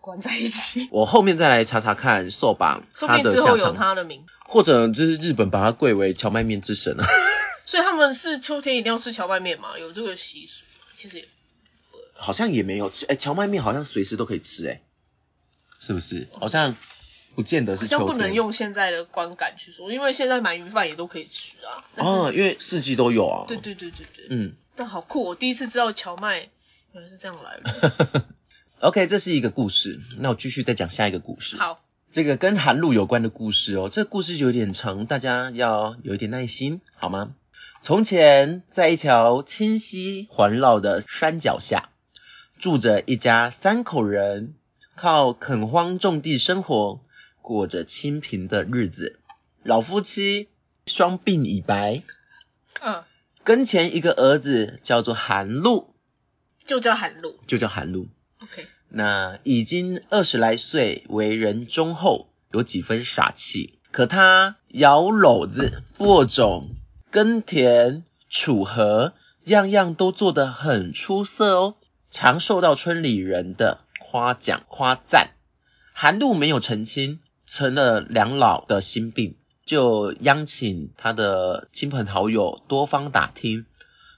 [0.00, 0.88] 关在一起？
[0.90, 7.04] 我后面再来查查看寿把他的之后有他的名，或者就是日本把他贵为荞麦面之神啊。
[7.66, 9.78] 所以他们是秋天一定要吃荞麦面吗？
[9.78, 10.64] 有这个习俗？
[10.94, 11.28] 其实也
[12.12, 14.82] 好像也没有，哎，荞麦面好像随时都可以吃，哎。
[15.76, 16.28] 是不是？
[16.38, 16.76] 好像
[17.34, 17.82] 不见得是。
[17.82, 21.84] 好像不能用现在的观感去说，因为现在鳗鱼饭也都可以吃啊。
[21.96, 23.44] 哦，因为四季都有啊。
[23.48, 24.26] 对对对对对。
[24.30, 24.54] 嗯。
[24.76, 26.48] 但好酷，我第一次知道荞麦
[26.92, 28.24] 原来是这样来的。
[28.80, 31.56] OK，这是一个故事，那我继续再讲下一个故事。
[31.56, 31.80] 好。
[32.12, 37.34] 这个跟寒露有关的故事哦，这个故事有点长，大家要有一点耐心，好吗？
[37.82, 41.88] 从前，在一条清溪环绕的山脚下，
[42.56, 44.54] 住着一家三口人。
[44.94, 47.00] 靠垦荒种地生活，
[47.42, 49.18] 过着清贫的日子。
[49.64, 50.48] 老夫妻
[50.86, 52.04] 双鬓已白，
[52.80, 53.02] 嗯，
[53.44, 55.94] 跟前一个儿子叫做韩露，
[56.64, 58.08] 就叫韩露，就叫韩露。
[58.40, 63.78] OK，那已经二十来岁，为人忠厚，有几分傻气。
[63.92, 66.70] 可他摇篓子、播种、
[67.10, 69.12] 耕田、锄禾，
[69.44, 71.74] 样样都做得很出色哦，
[72.10, 73.82] 常受到村里人的。
[74.06, 75.30] 夸奖夸赞，
[75.92, 83.66] 韩露没有成亲，成了两老的心病，就央请他的亲朋好友多方打听，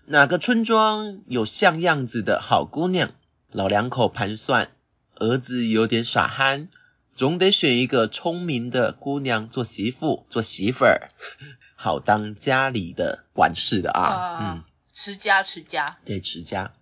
[0.05, 3.11] 哪个村庄有像样子的好姑娘。
[3.53, 4.71] 老两口盘算，
[5.15, 6.69] 儿子有点傻憨，
[7.15, 11.11] 总得选一个聪明的姑娘做媳妇，做媳妇儿，
[11.77, 14.39] 好当家里的管事的啊。
[14.41, 16.73] 嗯，持家持家，对，持家。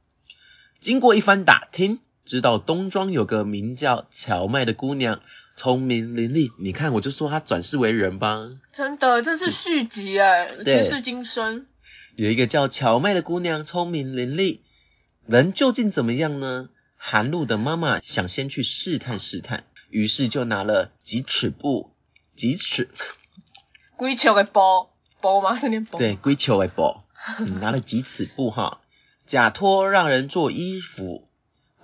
[0.81, 2.01] 经过一番打听。
[2.27, 5.21] 知道东庄有个名叫荞麦的姑娘，
[5.55, 6.53] 聪明伶俐。
[6.59, 8.51] 你看，我就说她转世为人吧。
[8.73, 11.67] 真的，这是续集哎，前世今生。
[12.17, 14.61] 有一个叫乔麦的姑娘，聪明伶俐，
[15.27, 16.69] 人究竟怎么样呢？
[16.97, 21.91] 韩露的妈妈想先去试探试探，于是就拿了几尺布，
[22.35, 22.89] 几尺，
[23.97, 24.61] 龟球的布，
[25.21, 25.57] 布吗？
[25.57, 25.99] 是念布？
[25.99, 27.01] 对，龟球的布，
[27.61, 28.81] 拿了几尺布哈，
[29.27, 31.29] 假托让人做衣服。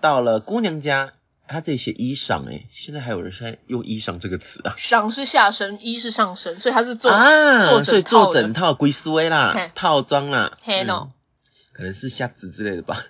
[0.01, 1.13] 到了姑娘家，
[1.51, 4.77] 她这些衣裳哎，现在还有人在用衣裳这个词啊？
[4.79, 11.09] 裳是下身，衣是上身，所以他是做啊，所以做整套归思维啦，套装啦，嘿喏，
[11.73, 13.03] 可能是瞎子之类的吧。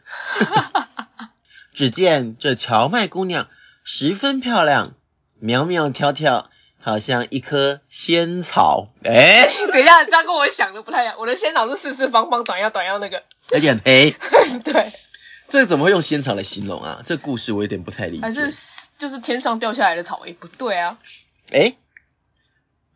[1.74, 3.46] 只见这荞麦姑娘
[3.84, 4.94] 十分漂亮，
[5.38, 6.48] 苗苗条条，
[6.80, 8.88] 好像一棵仙草。
[9.04, 11.16] 哎，等一下，这样跟我想的不太一样。
[11.18, 13.22] 我的仙草是四四方方、短腰短腰那个，
[13.52, 14.16] 而且很黑。
[14.64, 14.92] 对。
[15.50, 17.02] 这怎么会用仙草来形容啊？
[17.04, 18.22] 这故事我有点不太理解。
[18.22, 18.50] 还是
[18.96, 20.22] 就是天上掉下来的草？
[20.26, 20.96] 哎，不对啊。
[21.50, 21.74] 哎，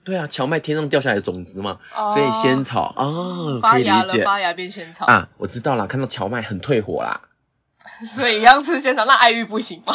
[0.05, 4.25] 对啊，荞麦天上掉下来的种子嘛，所以仙草哦，可以理解。
[4.25, 5.87] 发芽变仙草啊，我知道了。
[5.89, 7.23] 看到荞麦很退火啦，
[8.07, 9.95] 所以要吃仙草，那爱玉不行吗？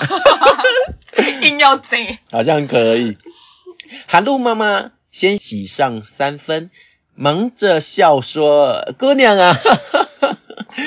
[1.41, 3.17] 硬要整，好像可以。
[4.07, 6.69] 韩露妈妈先洗上三分，
[7.21, 9.57] 忙着笑说：“姑娘啊。”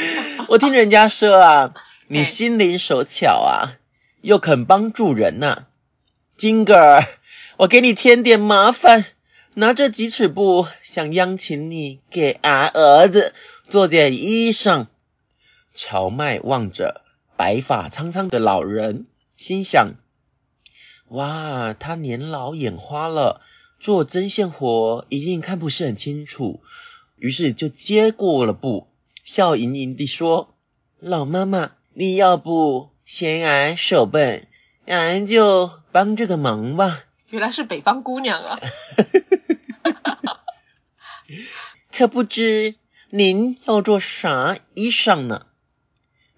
[0.49, 1.75] 我听人家说啊，
[2.09, 3.77] 你心灵手巧啊，
[4.23, 5.67] 又肯帮助人呐。
[6.39, 7.05] 金格儿，
[7.59, 9.05] 我给你添点麻烦，
[9.57, 13.35] 拿着几尺布，想央请你给俺儿子
[13.69, 14.87] 做件衣裳。
[15.75, 17.03] 乔麦望着
[17.37, 19.05] 白发苍苍的老人，
[19.37, 19.97] 心想：
[21.09, 23.43] 哇，他年老眼花了，
[23.83, 26.63] 做针线活一定看不是很清楚。
[27.17, 28.87] 于是就接过了布，
[29.25, 30.55] 笑盈盈地说
[31.01, 34.47] ：“老妈妈，你要不嫌俺手笨，
[34.87, 38.61] 俺就帮这个忙吧。”原来是北方姑娘啊！
[41.91, 42.77] 可不知
[43.11, 45.47] 您要做啥衣裳呢？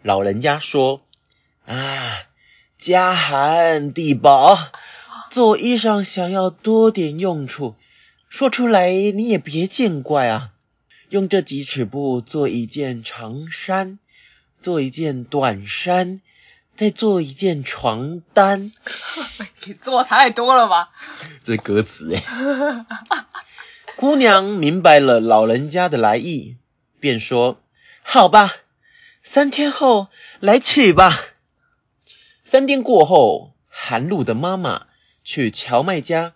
[0.01, 1.03] 老人家说
[1.67, 2.23] ：“啊，
[2.79, 4.57] 家寒地薄，
[5.35, 7.75] 做衣裳想要多点用处，
[8.29, 10.53] 说出来你也别见怪啊。”
[11.11, 13.99] 用这几尺布做一件长衫，
[14.61, 16.21] 做一件短衫，
[16.77, 18.71] 再做一件床单。
[19.67, 20.91] 你做太多了吧？
[21.43, 22.87] 这歌词哎。
[23.97, 26.59] 姑娘明白了老人家的来意，
[27.01, 27.61] 便说
[28.05, 28.55] ：“好吧，
[29.25, 30.07] 三天后
[30.39, 31.21] 来取吧。”
[32.47, 34.87] 三天过后，韩露的妈妈
[35.25, 36.35] 去荞麦家，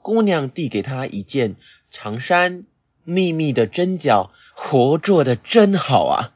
[0.00, 1.56] 姑娘递给她一件
[1.90, 2.64] 长衫。
[3.04, 6.34] 密密的针脚，活做的真好啊！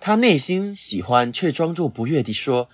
[0.00, 2.68] 他内心喜欢，却装作不悦地说：“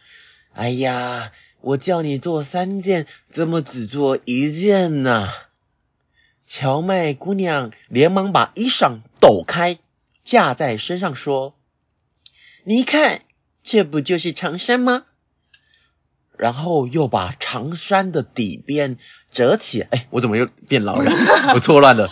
[0.57, 5.29] 哎呀，我叫你做三件，怎么只做一件呢？”
[6.47, 9.79] 荞麦姑娘连忙把衣裳抖开，
[10.25, 11.55] 架在身上说
[12.65, 13.21] ：“你看，
[13.63, 15.05] 这不就是长衫吗？”
[16.41, 18.97] 然后又把长衫的底边
[19.31, 19.83] 折起。
[19.83, 21.13] 哎，我怎么又变老人？
[21.55, 22.09] 我错乱了。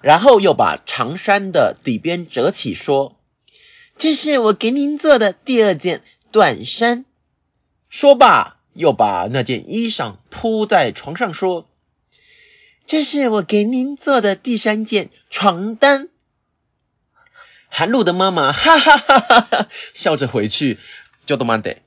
[0.00, 3.20] 然后又把长衫的底边折起，说
[3.98, 7.04] ：“这是我给您做的第二件短衫。”
[7.90, 11.68] 说罢，又把那件衣裳铺在床上，说
[12.86, 16.08] ：“这是我给您做的第三件床单。”
[17.68, 20.78] 韩露的妈妈哈哈哈哈哈笑着回去，
[21.26, 21.82] 就都蛮得。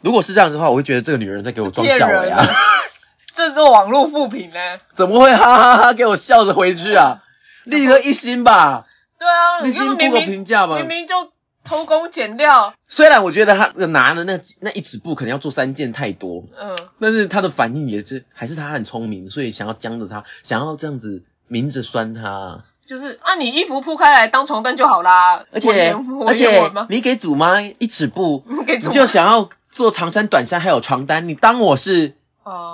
[0.00, 2.44] 如果是这样子的话，我会觉得这个女人在给我装笑呀。
[3.34, 4.56] 这是网络复评呢？
[4.94, 7.22] 怎么会哈哈哈给我笑着回去啊？
[7.64, 8.84] 立刻一星吧，
[9.18, 11.30] 对啊，你星给个评价吧，明明就
[11.62, 12.74] 偷工减料。
[12.88, 22.64] 虽然我觉得他拿的那那一尺布可能要做三件太多，嗯，但是他的反应也是，还是他很聪明，所以想要将着他，想要这样子明着酸他。
[22.86, 25.44] 就是啊，你衣服铺开来当床单就好啦。
[25.52, 25.94] 而且
[26.26, 32.16] 而且你给祖妈一尺布， 你就想要做长衫、短衫还有床单，你当我是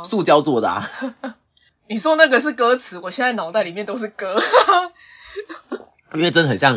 [0.04, 0.90] 塑胶做的啊？
[1.86, 4.40] 你说那个是歌词，我现在脑袋里面都是歌，
[6.14, 6.74] 因为真的很像，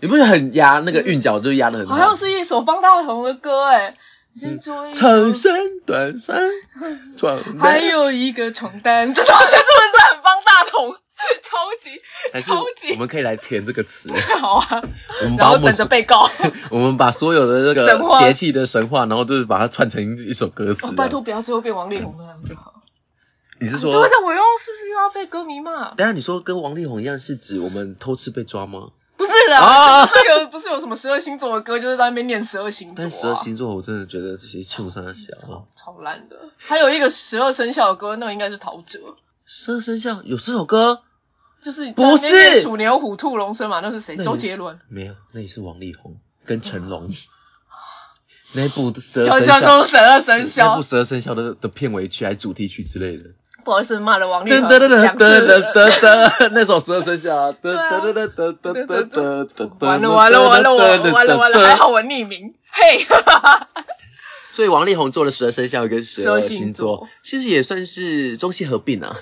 [0.00, 3.94] 你不是很压那个韵脚，就压的很好，好像是一首方大同的歌哎。
[4.94, 5.54] 长衫
[5.86, 6.50] 短衫
[7.16, 10.96] 床单，还有一个床单， 这首歌是不是很方大同？
[11.42, 12.00] 超级
[12.42, 14.12] 超级，我们可以来填这个词。
[14.40, 14.82] 好啊，
[15.22, 16.28] 我们把我们等着被告。
[16.70, 20.92] 我们把所有的那个节气的神话，然后就是把它串成一首歌词。
[20.92, 22.74] 拜托，不要最后变王力宏那样就好。
[23.60, 23.90] 你是说？
[23.90, 25.94] 对我又是不是又要被歌迷骂？
[25.94, 28.90] 等下你说跟王力宏一样，是指我们偷吃被抓吗？
[29.16, 32.94] 不是啦啊，个不是有什么十二星座的歌，就是在那边念十二星座。
[32.98, 35.34] 但十二星座我真的觉得这些畜生小，
[35.74, 36.36] 超烂的。
[36.56, 39.16] 还有一个十二生肖的歌，那个应该是陶喆。
[39.44, 41.00] 十二生肖有这首歌？
[41.62, 44.16] 就是不是鼠牛虎兔龙蛇马，那是谁？
[44.16, 44.78] 周杰伦？
[44.88, 47.10] 没有，那也是王力宏跟成龙。
[48.54, 53.24] 那部十二生肖，十二生肖，那部十二生肖的的片尾曲还是主题曲之类的。
[53.64, 56.48] 不好意思，骂了王力宏噔噔噔噔噔噔。
[56.52, 57.52] 那首十二生肖。
[57.52, 60.74] 噔噔噔噔噔噔噔噔完了完了完了
[61.12, 62.54] 完了完了，还好我匿名。
[62.70, 63.04] 嘿，
[64.52, 69.14] 所以王力宏做了十二生肖跟十二星座，其实也算是中西合并啊。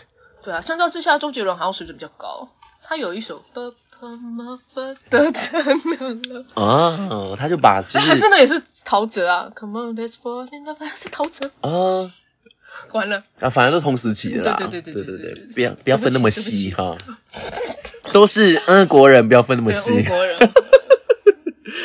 [0.46, 2.48] 对啊，相较之下，周杰伦好像水准比较高。
[2.84, 3.42] 他有一首。
[3.52, 3.74] 的
[5.10, 7.34] 真了啊！
[7.36, 12.12] 他就把就是，还是那也是陶喆啊，Come on let's fall in love，是陶喆啊。
[12.92, 14.56] 完了啊，反正都同时期的啦。
[14.58, 16.96] 对对对对对对对，不要不要分那么细哈。
[18.12, 20.04] 都是嗯国人，不要分那么细。
[20.04, 20.38] 国人。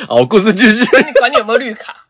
[0.07, 0.83] 好， 故事继续。
[0.83, 2.05] 你管你有没有绿卡？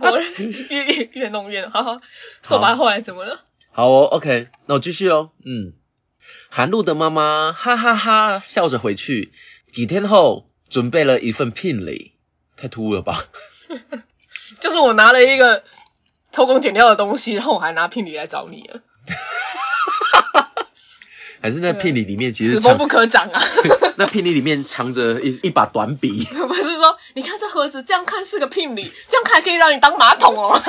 [0.00, 0.26] 国人
[0.68, 2.00] 越越越弄越好好。
[2.42, 3.38] 说白，后来怎么了？
[3.70, 5.30] 好哦，OK，那我继续哦。
[5.44, 5.72] 嗯。
[6.50, 9.32] 韩露的妈妈哈哈哈笑着回去。
[9.72, 12.12] 几天后，准备了一份聘礼，
[12.56, 13.26] 太突兀了吧？
[14.60, 15.62] 就是我拿了一个
[16.32, 18.80] 偷工减料的东西，然后我还拿聘礼来找你了。
[21.40, 23.40] 还是那聘礼里面其实此风不可长啊！
[23.96, 26.24] 那聘礼里面藏着一一把短笔。
[26.24, 30.60] 不是说你看这盒子，这样看是个聘礼，这样看可以让你当马桶哦。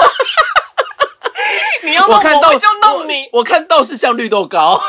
[1.83, 3.29] 你要弄我就弄你。
[3.31, 4.81] 我看到是像绿豆糕。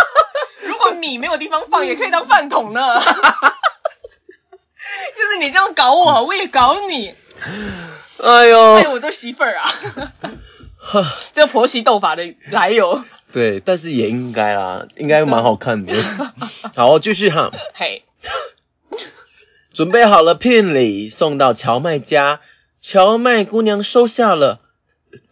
[0.62, 2.80] 如果米没有地方放，也可以当饭桶呢。
[5.16, 7.14] 就是你这样搞我，我也搞你。
[8.22, 8.74] 哎呦！
[8.74, 9.70] 哎，我做媳妇儿啊。
[11.32, 13.02] 这婆媳斗法的来由。
[13.32, 15.92] 对，但是也应该啦，应该蛮好看的。
[16.74, 17.50] 好，继续哈。
[17.74, 18.04] 嘿。
[19.74, 22.40] 准备好了聘礼，送到荞麦家。
[22.80, 24.60] 荞麦姑娘收下了，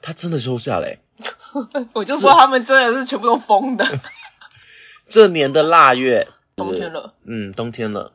[0.03, 0.97] 她真的收下了。
[1.93, 4.01] 我就说他们真的是全部都疯的。
[5.09, 7.15] 这年的腊月， 冬天了。
[7.25, 8.13] 嗯，冬天了。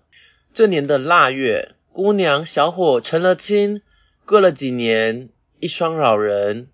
[0.54, 3.82] 这年的腊月，姑娘小伙成了亲。
[4.26, 6.68] 过了几年，一双老人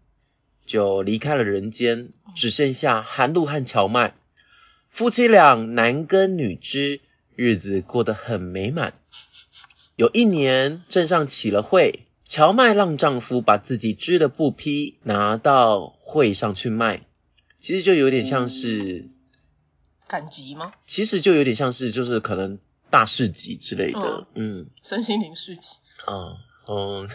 [0.66, 4.14] 就离开了人间，只剩下寒露和荞麦
[4.90, 7.02] 夫妻俩，男耕女织，
[7.36, 8.94] 日子过得很美满。
[9.96, 17.02] 有一年，镇上起了会，荞麦让丈夫把自己织的布匹拿到会上去卖。
[17.60, 19.10] 其实就有点像是
[20.08, 20.74] 赶集吗？
[20.86, 22.60] 其实就有点像是，就是可能
[22.90, 25.78] 大市集之类的，嗯，身心灵市集。
[26.06, 27.10] 啊，嗯，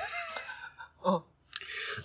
[1.02, 1.24] 哦，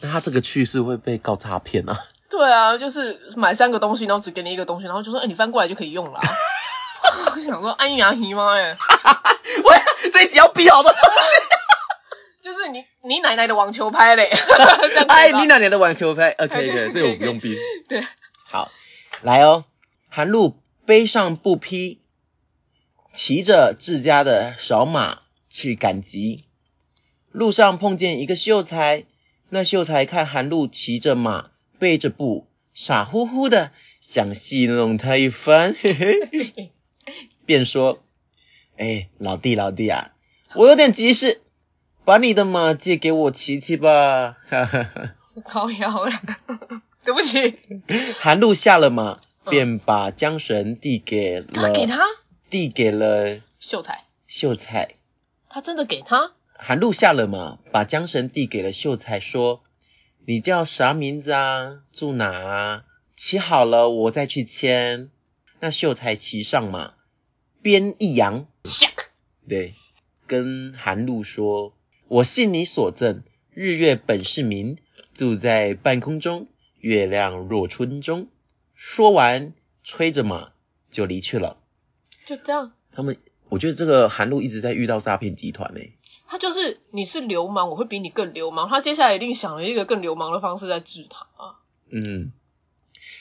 [0.01, 1.97] 那他这个去世会被告诈骗啊？
[2.29, 6.19] 对啊，就是买三个东西，然后只给你一个东西，然后就说，哎，你翻过来就可以用了。
[7.35, 8.77] 我想说，安牙姨妈哎。
[9.63, 10.93] 喂，这一集要逼好的，
[12.45, 14.29] 就是你你奶奶的网球拍嘞，
[15.09, 17.57] 哎，你奶奶的网球拍， OK OK，这个我不用逼。
[17.89, 18.03] 对，
[18.47, 18.71] 好，
[19.23, 19.65] 来哦，
[20.09, 22.01] 韩露背上布匹，
[23.13, 26.43] 骑着自家的小马去赶集，
[27.31, 29.05] 路上碰见一个秀才，
[29.49, 33.71] 那秀才看韩露骑着马，背着布，傻乎乎的，
[34.01, 36.69] 想戏弄他一番，嘿嘿，
[37.47, 38.03] 便说。
[38.77, 40.11] 哎，老弟老弟啊，
[40.53, 41.41] 我有点急事，
[42.05, 44.37] 把你的马借给我骑骑吧。
[44.47, 46.11] 哈哈哈，靠腰了，
[47.03, 47.59] 对不起。
[48.19, 52.03] 韩露下了马，便把缰绳递给了，他给他，
[52.49, 54.03] 递给了秀才。
[54.27, 54.95] 秀才，
[55.49, 56.33] 他真的给他。
[56.53, 59.63] 韩露下了马，把缰绳递给了秀才，说
[60.25, 61.79] ：“你叫啥名字啊？
[61.91, 62.83] 住哪啊？
[63.15, 65.09] 骑好了，我再去牵。”
[65.59, 66.93] 那秀才骑上马。
[67.61, 68.45] 边一扬，
[69.49, 69.73] 对，
[70.27, 71.73] 跟韩露说
[72.07, 74.77] ：“我信你所赠，日月本是明，
[75.13, 76.47] 住在半空中，
[76.79, 78.27] 月亮若春中。”
[78.75, 79.53] 说完，
[79.83, 80.51] 吹着马
[80.91, 81.57] 就离去了。
[82.25, 83.17] 就这样，他们，
[83.49, 85.79] 我觉得这个韩露一直在遇到诈骗集团呢。
[86.27, 88.69] 他就是你是流氓，我会比你更流氓。
[88.69, 91.27] 他接下来一定想了一个更流氓的方式在治他。
[91.89, 92.31] 嗯，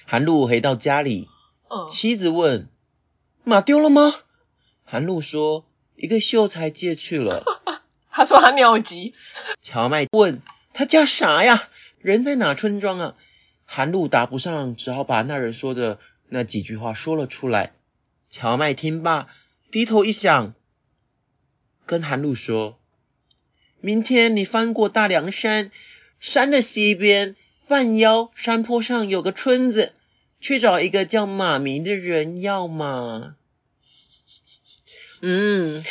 [0.07, 1.29] 韩露回到家里，
[1.89, 2.69] 妻子问
[3.45, 4.15] ：“马丢了吗？”
[4.85, 5.65] 韩露说
[5.97, 7.45] ：“一个秀才借去了。
[8.17, 9.13] ”他说他尿急。
[9.61, 10.41] 乔麦问
[10.73, 11.69] ：“他叫啥呀？
[12.01, 13.17] 人在哪村庄啊？”
[13.67, 15.99] 韩露答不上，只好把那人说的
[16.29, 17.73] 那几句话说了出来。
[18.31, 19.27] 乔麦听罢，
[19.73, 20.55] 低头一想，
[21.87, 22.79] 跟韩露说
[23.83, 25.73] ：“明天你翻过大凉山，
[26.21, 27.35] 山的西边
[27.67, 29.93] 半腰山坡上有个村子，
[30.41, 33.35] 去找一个叫马明的人要嘛。
[35.21, 35.83] ”嗯，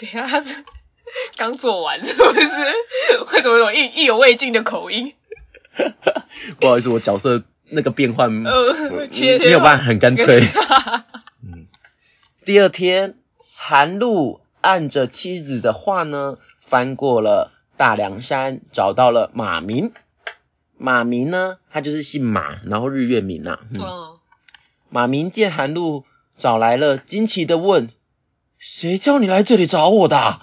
[0.00, 0.64] 等下他是
[1.36, 2.48] 刚做完是不是？
[3.34, 5.14] 为什么有意意犹未尽的口音？
[6.60, 8.48] 不好意思，我角色那个变换没
[9.50, 10.40] 有办法很干脆。
[11.42, 11.66] 嗯，
[12.44, 13.14] 第二天，
[13.54, 19.92] 韩露按着妻子的话呢，翻过了大凉山，找到了马明。
[20.76, 23.58] 马明呢，他就是姓马，然后日月明呐。
[23.72, 23.80] 嗯。
[24.90, 26.04] 马明见韩露
[26.36, 27.90] 找来了，惊奇的问。
[28.58, 30.40] 谁叫你来这里找我的？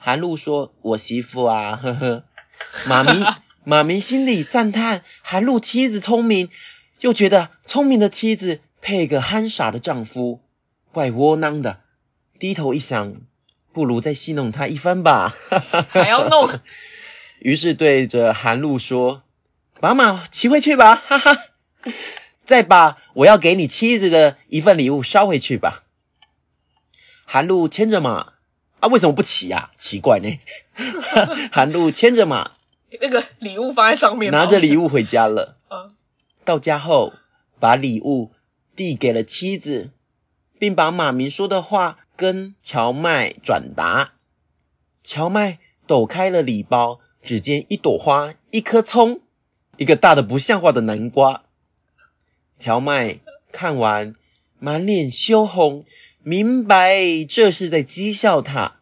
[0.00, 2.24] 韩露说：“我媳妇啊， 呵呵。”
[2.88, 3.26] 马明
[3.64, 6.48] 马明心里赞叹韩露妻子聪明，
[7.00, 10.40] 又觉得聪明的妻子配个憨傻的丈夫，
[10.92, 11.80] 怪窝囊的。
[12.38, 13.16] 低头一想，
[13.72, 15.36] 不如再戏弄他一番吧。
[15.90, 16.48] 还要弄？
[17.38, 19.22] 于是对着韩露说
[19.80, 21.38] ：“把马骑回去吧，哈哈。
[22.44, 25.82] 再把我要给你妻子的一份礼物捎回去吧。”
[27.26, 28.32] 韩露牵着马
[28.80, 29.70] 啊，为什么不骑呀？
[29.78, 30.38] 奇怪呢。
[31.52, 32.52] 韩露牵着马，
[33.00, 35.56] 那个礼物放在上面，拿着礼物回家了。
[36.44, 37.12] 到家后，
[37.60, 38.32] 把礼物
[38.74, 39.90] 递给了妻子，
[40.58, 44.12] 并把马明说的话跟荞麦转达。
[45.04, 49.20] 荞麦抖开了礼包，只见一朵花、一颗葱、
[49.76, 51.42] 一个大的不像话的南瓜。
[52.58, 53.18] 荞麦
[53.52, 54.14] 看完，
[54.58, 55.84] 满脸羞红。
[56.22, 58.76] 明白，这是在讥笑他。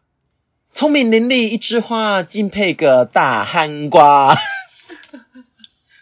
[0.70, 4.36] 聪明伶俐一枝花，敬配个大憨 瓜。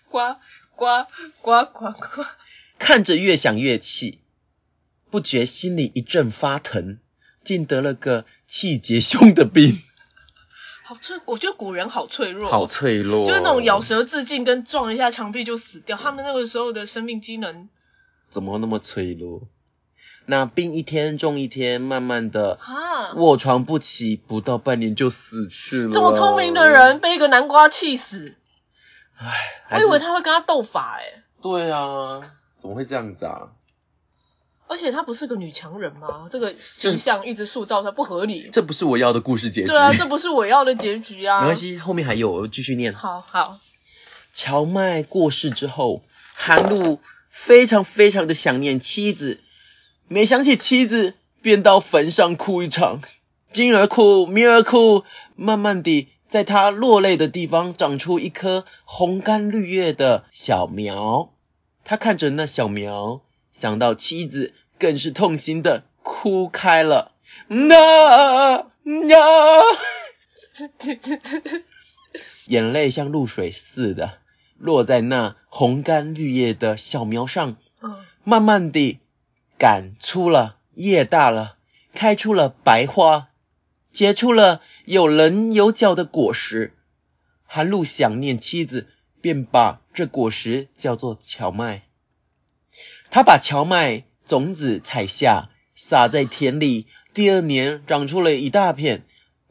[0.08, 0.40] 瓜
[0.74, 1.06] 瓜
[1.42, 2.26] 瓜瓜瓜，
[2.78, 4.20] 看着越想越气，
[5.10, 6.98] 不觉心里一阵发疼，
[7.44, 9.82] 竟得了个气结胸的病。
[10.84, 17.68] 好脆，我觉得古人好脆弱，好脆弱，就是那种咬舌自尽跟撞一下墙壁就死掉，他们那个时候的生命机能
[18.30, 19.48] 怎么那么脆弱？
[20.26, 22.58] 那病一天重一天，慢慢的
[23.14, 25.90] 卧床不起，不到半年就死去了。
[25.90, 28.34] 这么聪明的人被一个南瓜气死，
[29.16, 31.22] 唉，我以为他会跟他斗法哎。
[31.40, 32.20] 对啊，
[32.56, 33.52] 怎么会这样子啊？
[34.68, 36.26] 而且她不是个女强人吗？
[36.28, 38.48] 这个形象一直塑造，她不合理。
[38.50, 39.68] 这不是我要的故事结局。
[39.68, 41.38] 对啊，这不是我要的结局啊。
[41.42, 42.92] 没关系，后面还有，我继续念。
[42.92, 43.58] 好好。
[44.32, 46.02] 乔麦过世之后，
[46.34, 46.98] 韩露
[47.30, 49.40] 非常非常的想念妻子，
[50.08, 53.02] 每想起妻子，便到坟上哭一场。
[53.52, 55.02] 今儿哭，明儿哭，
[55.34, 61.32] 慢慢地，在他落泪的地方，长出一棵红干绿叶的小苗。
[61.82, 63.22] 他看着那小苗。
[63.52, 67.12] 想到妻子，更是痛心的哭开了。
[67.48, 69.62] 那那，
[72.46, 74.18] 眼泪像露水似的
[74.58, 77.56] 落在那红干绿叶的小苗上，
[78.22, 79.00] 慢慢地
[79.58, 81.56] 赶出了叶大了，
[81.94, 83.28] 开出了白花，
[83.92, 86.74] 结出了有棱有角的果实。
[87.44, 88.88] 韩露想念妻子，
[89.20, 91.84] 便把这果实叫做荞麦。
[93.10, 96.86] 他把荞麦种子采下，撒在田里。
[97.14, 99.04] 第二年长出了一大片，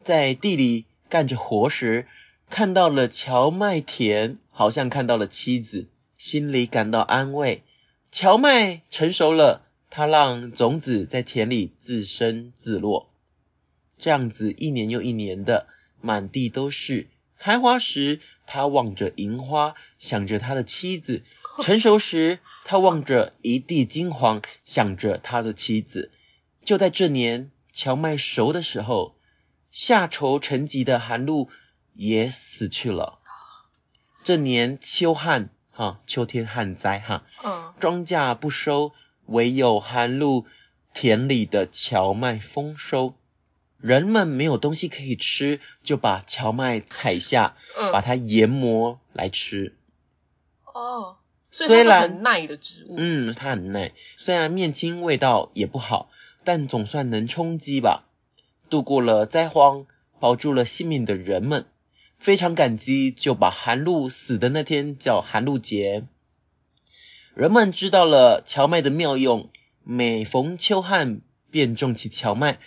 [0.04, 2.06] 在地里干着活时，
[2.48, 7.64] 看到了荞麦田，好像看到了妻子，心里感到安慰。
[8.12, 9.65] 荞麦成熟了，
[9.96, 13.08] 他让种子在田里自生自落，
[13.96, 15.68] 这样子一年又一年的，
[16.02, 17.08] 满地都是。
[17.38, 21.22] 开花时，他望着银花，想着他的妻子。
[21.64, 26.12] 成熟时，他望着一地金黄，想着他的妻子。
[26.62, 29.16] 就在这年，荞麦熟的时候，
[29.70, 31.48] 夏愁成疾的寒露
[31.94, 33.18] 也死去了。
[34.24, 38.92] 这年秋旱，哈，秋天旱灾，哈，嗯，庄稼不收，
[39.26, 40.46] 唯有寒露
[40.94, 43.14] 田里的荞麦丰收。
[43.78, 47.56] 人们没有东西可以吃，就把荞麦采下，
[47.92, 49.76] 把它研磨来吃。
[50.64, 51.16] 哦。
[51.52, 53.92] 虽然很耐的植物，嗯，它很耐。
[54.18, 56.10] 虽然面筋味道也不好，
[56.44, 58.04] 但总算能充饥吧。
[58.68, 59.86] 度过了灾荒，
[60.20, 61.64] 保住了性命的人们
[62.18, 66.04] 非常感激，就把寒露死的那天叫寒露节。
[67.36, 69.50] 人们知道了荞麦的妙用，
[69.84, 71.20] 每逢秋旱
[71.50, 72.58] 便种起荞麦。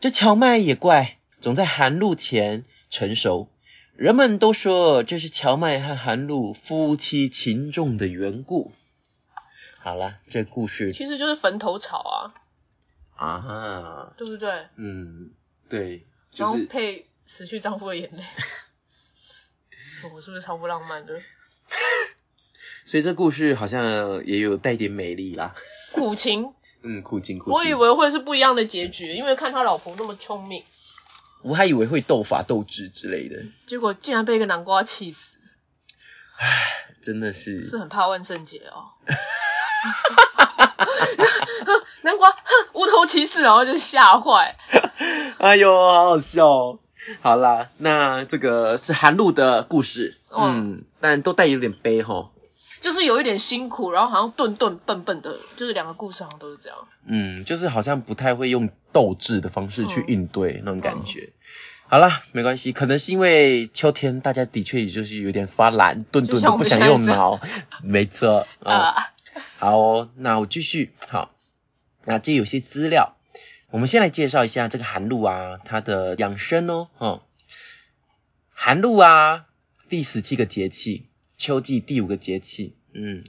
[0.00, 3.50] 这荞麦也怪，总在寒露前成熟。
[3.96, 8.72] 人们都说这是荞麦和寒露夫妻情重的缘故。
[9.78, 12.34] 好了，这故事其实就是坟头草
[13.16, 13.24] 啊。
[13.26, 14.12] 啊。
[14.18, 14.66] 对不对？
[14.76, 15.30] 嗯，
[15.70, 16.06] 对。
[16.34, 18.22] 然后配死去丈夫的眼泪。
[20.12, 21.18] 我是不是超不浪漫的？
[22.88, 25.54] 所以这故事好像也有带点美丽啦。
[25.92, 26.54] 苦情。
[26.80, 27.52] 嗯，苦情苦情。
[27.52, 30.64] 我以为会是不一样的结局，因为看他老婆那么聪明。
[31.42, 35.36] 我还以为会斗法斗智之类的，结果竟然被一个南瓜气死。
[36.38, 38.92] 唉，真的是是很怕万圣节哦。
[42.00, 42.34] 南瓜，
[42.72, 44.56] 无头骑士，然后就吓坏。
[45.36, 46.78] 哎呦，好好笑。
[47.20, 52.30] 好啦，那这个是韩露的故事，嗯，但都带有点悲哈。
[52.80, 56.78] 就是有一点辛苦，然后好像顿顿笨笨的，就是两个故事好像都是这样。
[57.06, 61.32] 嗯，就是好像不太会用斗志的方式去应对那种感觉。
[61.90, 67.40] 好了，没关系，可能是因为秋天，大家的确也就是有点发懒，顿顿都不想用脑。
[67.82, 69.12] 没错啊。
[69.56, 70.92] 好，那我继续。
[71.08, 71.30] 好，
[72.04, 73.16] 那这有些资料，
[73.70, 76.88] 我们先来介绍一下这个寒露啊，它的养生哦。
[76.98, 77.22] 哦，
[78.52, 79.46] 寒露啊，
[79.88, 81.07] 第十七个节气。
[81.38, 83.22] 秋季第五个节气，嗯，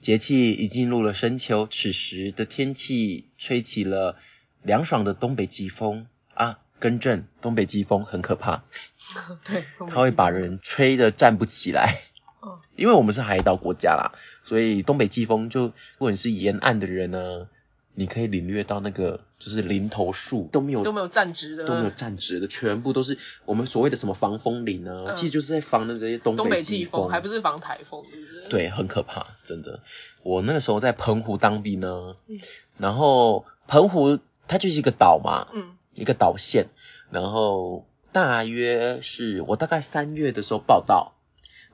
[0.00, 4.16] 节气已进入了深秋，此时的天气吹起了
[4.62, 6.06] 凉爽的东北季风。
[6.32, 8.62] 啊，更正，东北季风很可怕，
[9.44, 11.98] 对，它会把人吹得站不起来，
[12.40, 17.48] 嗯，因为我们是海岛国家啦，所以东北季风就，如果你是沿岸的人呢。
[17.94, 21.64] 你可以领略到那个就是林头树都没有都没有站直的。
[21.64, 28.48] 都没有站直的，全部都是我们所谓的什么防风林啊，其实就是在防的这些东北季风，还不是防台风，是不是？
[28.48, 29.80] 对，很可怕，真的。
[30.22, 32.16] 我那个时候在澎湖当兵呢，
[32.78, 34.18] 然后澎湖
[34.48, 36.68] 它就是一个岛嘛，嗯，一个岛县，
[37.10, 41.14] 然后大约是我大概三月的时候报道，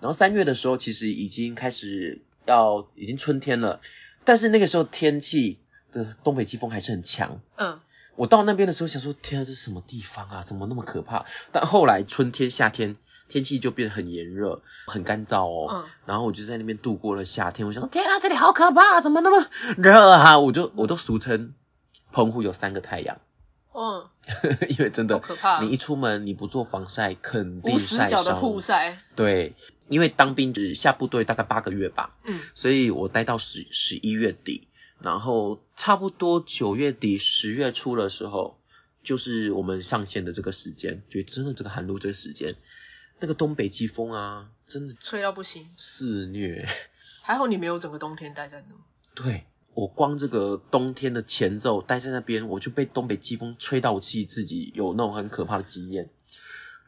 [0.01, 3.81] 然后三月的时候其实已经开始要已经春天了，
[4.25, 5.59] 但是那个时候天气
[5.97, 7.41] 的东北季风还是很强。
[7.57, 7.81] 嗯。
[8.15, 10.43] 我到那边的时候想说，天啊，这是什么地方啊？
[10.43, 11.27] 怎么那么可怕？
[11.53, 12.97] 但后来春天、夏天
[13.29, 15.69] 天气就变得很炎热、很干燥哦。
[15.71, 15.85] 嗯。
[16.07, 17.69] 然后我就在那边度过了夏天。
[17.69, 20.39] 我想，天啊，这里好可怕，怎么那么热啊？
[20.39, 21.53] 我就我都俗称
[22.11, 23.19] 澎湖有三个太阳。
[23.75, 24.09] 嗯。
[24.71, 25.61] 因为真的，可怕。
[25.63, 28.25] 你一出门，你不做防晒，肯定晒伤。
[28.25, 28.97] 的曝晒。
[29.15, 29.55] 对，
[29.89, 32.15] 因为当兵只下部队大概八个月吧。
[32.25, 32.41] 嗯。
[32.55, 34.69] 所以我待到十十一月底。
[34.99, 38.59] 然后差不多九月底十月初的时候，
[39.05, 42.57] 就是我们上线的这个时间，就真的这个寒露这个时间，
[43.21, 46.67] 那个东北季风啊，真的吹到不行，肆虐。
[47.23, 48.75] 还好你没有整个冬天待在那。
[49.15, 49.45] 对，
[49.75, 56.11] 我光这个冬天的前奏待在那边，我就被东北季风吹到，我自己有那种很可怕的经验。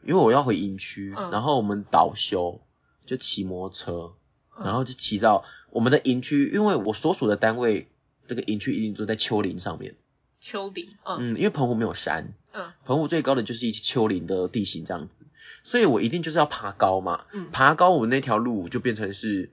[0.03, 2.59] 因为我要回营区，然后我们倒休
[3.05, 4.13] 就骑摩托车，
[4.63, 7.87] 然后就骑到我们的营区，因为我所属的单位。
[8.29, 9.95] 这个营区一定都在丘陵上面。
[10.39, 15.25] 丘陵，嗯，因为澎湖没有山，嗯，澎湖最高的就是一些丘陵的地形这样子，
[15.65, 19.51] 所以我一定就是要爬高嘛，嗯，爬高我们那条路就变成是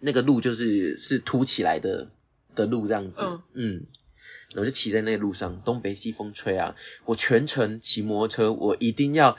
[0.00, 2.10] 那个路就是是凸起来的
[2.56, 3.42] 的路这样子，嗯。
[3.52, 3.86] 嗯，
[4.56, 6.74] 我就骑在那个路上，东北西风吹啊，
[7.04, 9.36] 我全程骑摩托车，我一定要。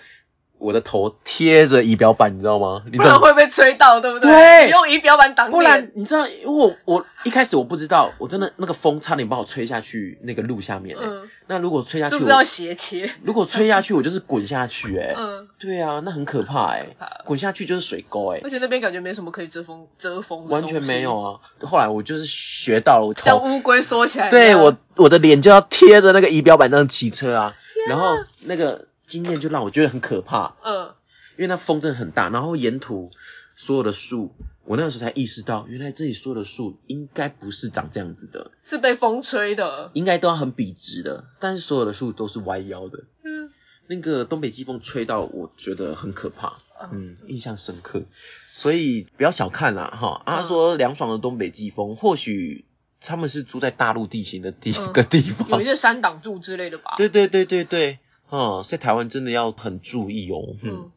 [0.62, 2.84] 我的头贴着仪表板，你知道吗？
[2.94, 4.30] 不然会被吹到，对不对？
[4.32, 10.96] 对，用仪表板挡不然你知道，因为我我一开始我不知道，我真的那个风差点把我吹下去那个路下面。
[11.02, 11.28] 嗯。
[11.48, 13.12] 那如果吹下去，是不是要斜切？
[13.24, 15.16] 如果吹下去，我就是滚下去，哎。
[15.18, 15.48] 嗯。
[15.60, 16.86] 对啊，那很可怕，哎。
[17.26, 18.42] 滚下去就是水沟，哎。
[18.44, 20.48] 而且那边感觉没什么可以遮风遮风。
[20.48, 21.40] 完全没有啊！
[21.62, 24.30] 后来我就是学到了，我像乌龟缩起来。
[24.30, 27.56] 对我，我的脸就要贴着那个仪表板那样骑车啊，
[27.88, 30.56] 然后那个经验就让我觉得很可怕。
[30.64, 30.96] 嗯。
[31.38, 33.10] 因为那风真的很大，然后沿途
[33.56, 34.36] 所有的树，
[34.66, 43.06] 我那个时候才意识到，原来这里所有的树应该不是长这样子的，是被风吹的，应该都要很笔直的，但是所有的树都是歪腰的。
[43.24, 43.50] 嗯，
[43.88, 46.58] 那个东北季风吹到，我觉得很可怕，
[46.92, 48.04] 嗯，印象深刻。
[48.52, 52.66] 所以不要小看啦，哈，他说凉爽的东北季风，或许
[53.00, 56.96] 他们是住在大陆地形的地个地方，有一些山挡住之类的吧？
[56.98, 58.00] 对对对对对，
[58.32, 60.92] 哦，在台湾真的要很注意哦，嗯。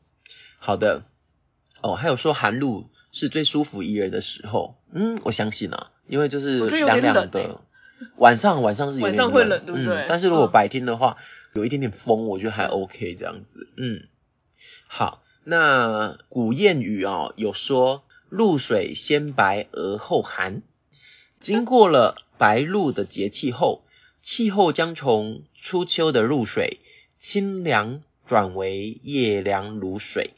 [0.58, 1.02] 好的，
[1.82, 7.60] 哦，还有说寒露是最舒服宜人的时候，嗯，我相信啊，因为就是凉凉的，
[8.16, 10.06] 晚上晚上是有点冷，对不对？
[10.08, 11.18] 但是如果白天的话，
[11.54, 14.04] 有一点点风，我觉得还 OK 这样子，嗯，
[14.86, 20.62] 好，那古谚语啊有说露水先白而后寒，
[21.40, 23.82] 经过了白露的节气后，
[24.22, 26.78] 气候将从初秋的露水
[27.24, 30.32] 清凉转为夜凉如水。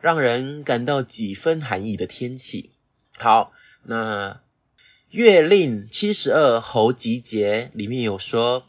[0.00, 2.70] 让人感到几分寒意的天气。
[3.18, 3.52] 好，
[3.82, 4.34] 那
[5.10, 8.64] 《月令七十二候集结》里面有说，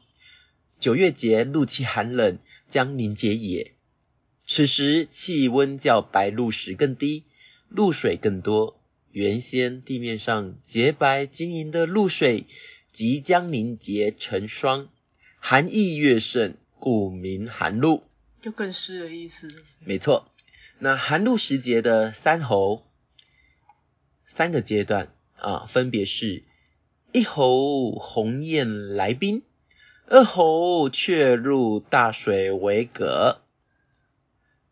[0.80, 3.74] 九月节露气寒冷，将凝结也。
[4.48, 7.26] 此时气温较白露时更低，
[7.70, 8.82] 露水更多。
[9.12, 12.46] 原先地面上洁白晶莹的露水，
[12.92, 14.90] 即将凝结成霜，
[15.38, 16.56] 寒意越盛，
[16.86, 18.04] 故名寒露。
[18.44, 19.48] 就更湿的意思。
[19.80, 20.32] 没错。
[20.78, 22.86] 那寒露时节的三候，
[24.28, 26.44] 三个阶段啊，分别是：
[27.12, 29.42] 一候鸿雁来宾，
[30.06, 33.42] 二候雀入大水为蛤，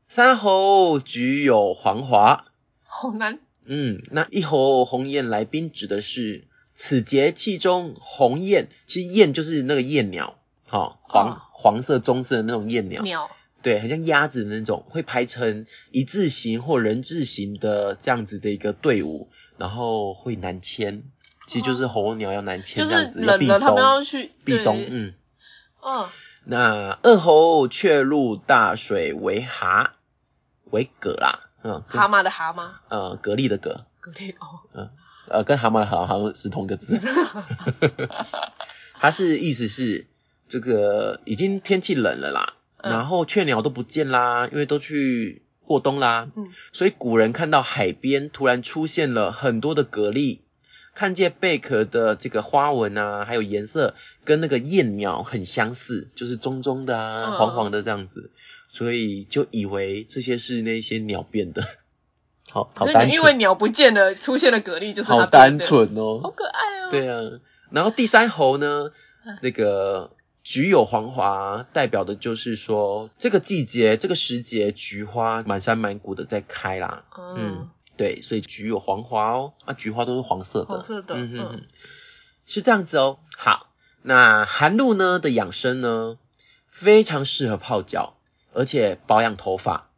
[0.07, 2.45] 三候菊有黄华。
[2.83, 3.39] 好难。
[3.65, 10.37] 嗯，那一候鸿雁来宾指的是此节气中鸿雁，其实雁就是那个雁鸟，
[10.73, 13.03] 好黄黄色棕色的那种雁鸟。
[13.03, 13.29] 鸟。
[13.61, 21.03] 对，很像鸭子的那种，会排成一字形或人字形的这样子的一个队伍，然后会南迁，
[21.47, 25.13] 其实就是候鸟要南迁这样子，冷了他们要去避冬，嗯，
[25.79, 26.09] 哦，
[26.43, 29.93] 那二候却入大水为蛤，
[30.71, 34.89] 为蛤啦，嗯，蛤蟆的蛤蟆，呃，蛤蜊的蛤，蛤蜊哦，嗯，
[35.29, 36.99] 呃，跟蛤蟆好好像是同个字，
[38.99, 40.07] 它是意思是
[40.47, 42.53] 这个已经天气冷了啦。
[42.83, 46.27] 然后雀鸟都不见啦，因为都去过冬啦。
[46.35, 50.39] 嗯，所以古人看到海边突然出现了很多的蛤蜊，
[50.93, 58.31] 看见贝壳的这个花纹啊，还有颜色跟那个燕鸟很相似，就是棕棕的啊，黄黄的这样子，
[58.67, 61.63] 所以就以为这些是那些鸟变的。
[62.51, 63.13] 好，好单纯。
[63.13, 66.89] 因为鸟不见了，出现了蛤蜊就是好单纯哦，好可爱哦。
[66.91, 67.39] 对啊，
[67.71, 68.91] 然后第三猴呢，
[69.41, 70.11] 那个。
[70.43, 77.05] 菊有黄华，代表的就是说这个季节、这个时节，菊花满山满谷的在开啦。
[77.37, 80.65] 嗯，对，所以菊有黄华哦，啊，菊花都是黄色的。
[80.65, 81.63] 黄色的，嗯嗯嗯，
[82.45, 83.19] 是这样子哦。
[83.37, 83.69] 好，
[84.01, 86.17] 那寒露呢的养生呢，
[86.67, 88.17] 非常适合泡脚，
[88.53, 89.89] 而且保养头发。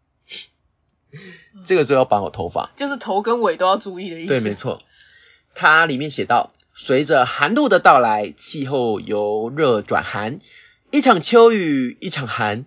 [1.66, 4.28] 这个时候要保好头发，就是头跟尾都要注意的意思。
[4.28, 4.84] 对，没错。
[5.56, 6.52] 它里面写到。
[6.78, 10.39] 随着寒露的到来，气候由热转寒，
[10.91, 12.65] 一场秋雨一场寒。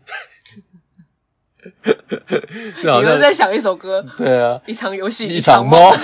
[2.83, 4.07] 你们在想一首歌？
[4.17, 5.93] 对啊，一场游戏一场梦。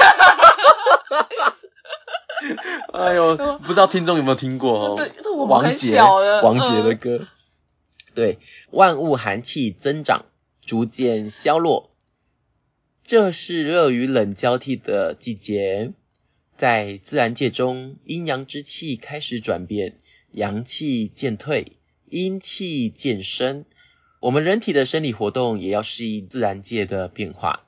[2.92, 4.96] 哎呦，不知道听众有没有听过哦？
[5.48, 5.98] 王杰
[6.42, 7.26] 王杰的歌。
[8.14, 8.38] 对，
[8.70, 10.26] 万物寒气增长，
[10.64, 11.90] 逐渐消落，
[13.02, 15.94] 这是热与冷交替的季节。
[16.56, 19.98] 在自然界中，阴阳之气开始转变，
[20.30, 21.72] 阳气渐退，
[22.08, 23.64] 阴气渐生。
[24.20, 27.66] 我们人体的生理活动也要适应自然界的变化，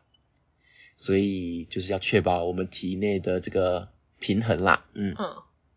[0.97, 3.89] 所以就是要确保我们体内的这个
[4.21, 4.85] 平衡啦。
[4.95, 5.15] 嗯，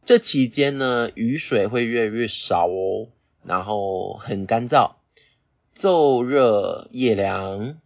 [0.06, 3.10] 这期间呢，雨水会越来越少哦，
[3.44, 4.94] 然后很干燥，
[5.76, 7.80] 昼热夜凉。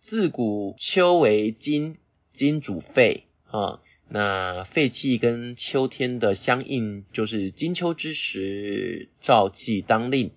[0.00, 1.96] 自古秋为金，
[2.32, 3.80] 金主肺啊。
[4.10, 10.30] 那肺气跟秋天的相应，就是金秋之时，燥气当令。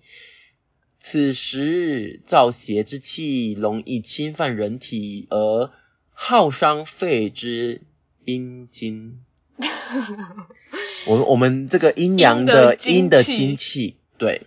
[1.00, 5.70] 此时燥邪之气容易侵犯人体，而
[6.12, 7.80] 耗伤肺之
[8.24, 9.20] 阴精。
[11.06, 14.46] 我我们这个阴阳的阴的精气，对。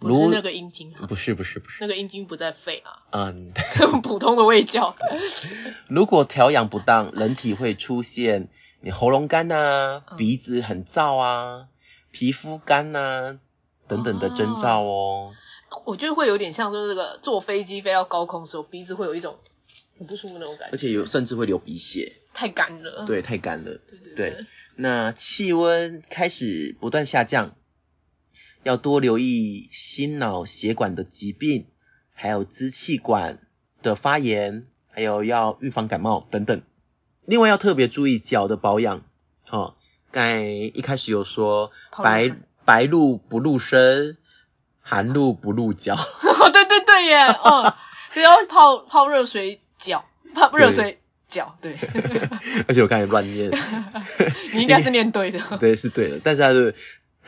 [0.00, 3.52] 不是那个阴茎，不是不是不是，那个阴茎不在肺啊，嗯，
[4.02, 4.94] 普通的胃教。
[5.88, 8.48] 如果调养不当，人体会出现
[8.80, 11.66] 你喉咙干呐，鼻子很燥啊，
[12.12, 13.38] 皮肤干呐
[13.88, 15.32] 等等的征兆哦。
[15.84, 19.36] 我觉得会有点像，就是这个坐飞机飞到高空的时候，鼻子会有一种
[19.98, 23.04] 很不舒服那种感觉，而且有甚至会流鼻血，太干了。
[23.04, 23.78] 对，太干了。
[23.88, 24.46] 对对对。
[24.76, 27.56] 那气温开始不断下降。
[28.68, 31.68] 要多留意心脑血管的疾病，
[32.12, 33.38] 还有支气管
[33.80, 36.60] 的发炎，还有要预防感冒等等。
[37.24, 39.04] 另外要特别注意脚的保养。
[39.48, 39.74] 哦，
[40.12, 42.30] 刚才一开始有说白
[42.66, 44.18] 白露不露身，
[44.82, 45.96] 寒露不露脚。
[46.52, 47.72] 对对对耶，嗯，
[48.14, 50.04] 就要泡泡热水脚，
[50.34, 51.74] 泡热水脚，对。
[52.68, 53.50] 而且我刚才乱念，
[54.52, 55.40] 你应该是念对的。
[55.58, 56.74] 对，是对的，但是他是。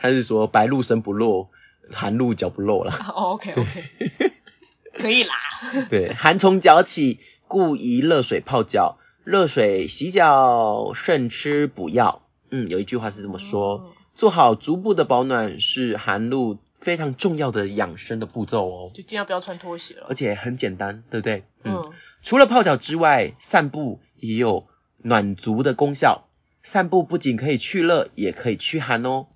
[0.01, 1.49] 他是说白露身不露，
[1.91, 2.91] 寒露脚不露了。
[3.13, 3.83] OK OK，
[4.97, 5.35] 可以啦。
[5.89, 8.97] 对，寒从脚起，故宜热水泡脚。
[9.23, 12.23] 热水洗脚胜吃补药。
[12.49, 18.91] 嗯，有一句话是这么说：做好足部的保暖是寒露非常重要的养生的步骤哦。
[18.95, 20.07] 就尽量不要穿拖鞋了。
[20.09, 21.43] 而且很简单，对不对？
[21.63, 21.83] 嗯。
[22.23, 24.65] 除了泡脚之外，散步也有
[24.97, 26.27] 暖足的功效。
[26.63, 29.27] 散步不仅可以去热，也可以驱寒哦。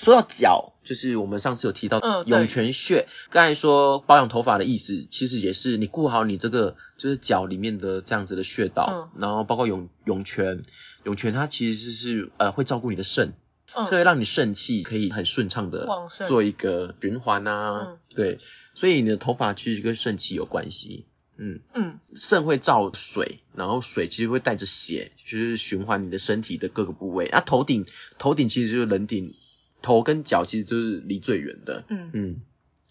[0.00, 3.06] 说到脚，就是我们上次有提到涌泉穴。
[3.28, 10.62] 刚才说保养头发的意思，其实也是你顾好你这个就是脚里面的这样子的穴道，然后包括涌涌泉，
[11.04, 13.34] 涌泉它其实是呃会照顾你的肾，
[13.66, 15.86] 所以让你肾气可以很顺畅的
[16.26, 17.98] 做一个循环啊。
[18.14, 18.38] 对，
[18.74, 21.04] 所以你的头发其实跟肾气有关系。
[21.36, 27.26] 嗯嗯，肾会造水，然后水其实会带着血，就是循环你的身体的各个部位。
[27.26, 27.84] 啊，头顶
[28.18, 29.34] 头顶其实就是人顶。
[29.82, 32.10] 头跟脚其实就是离最远的，嗯。
[32.12, 32.40] 嗯，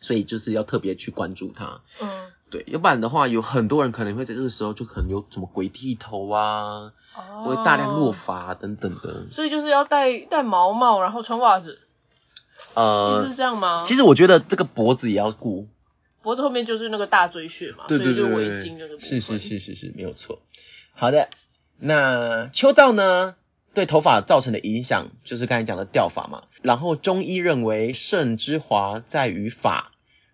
[0.02, 2.08] 所以就是要特别去关注它，嗯，
[2.50, 11.80] 对，要不然的话，有很多人可能会在这个时候就可能有什么鬼剃头啊，哦，会大量落发等等的，所以就是要戴戴毛帽，然后穿袜子，
[12.76, 13.84] 呃，是这样吗？
[13.86, 15.68] 其实我觉得这个脖子也要顾，
[16.22, 20.42] 脖子后面就是那个大椎穴嘛，对对对，围巾那个是是是是是没有错。
[20.94, 21.30] 好的，
[21.78, 23.36] 那秋燥呢？
[23.74, 26.48] 对头发造成的影响，就是刚才讲的掉发嘛。
[26.62, 29.92] 然后中医认为，肾之华在于发，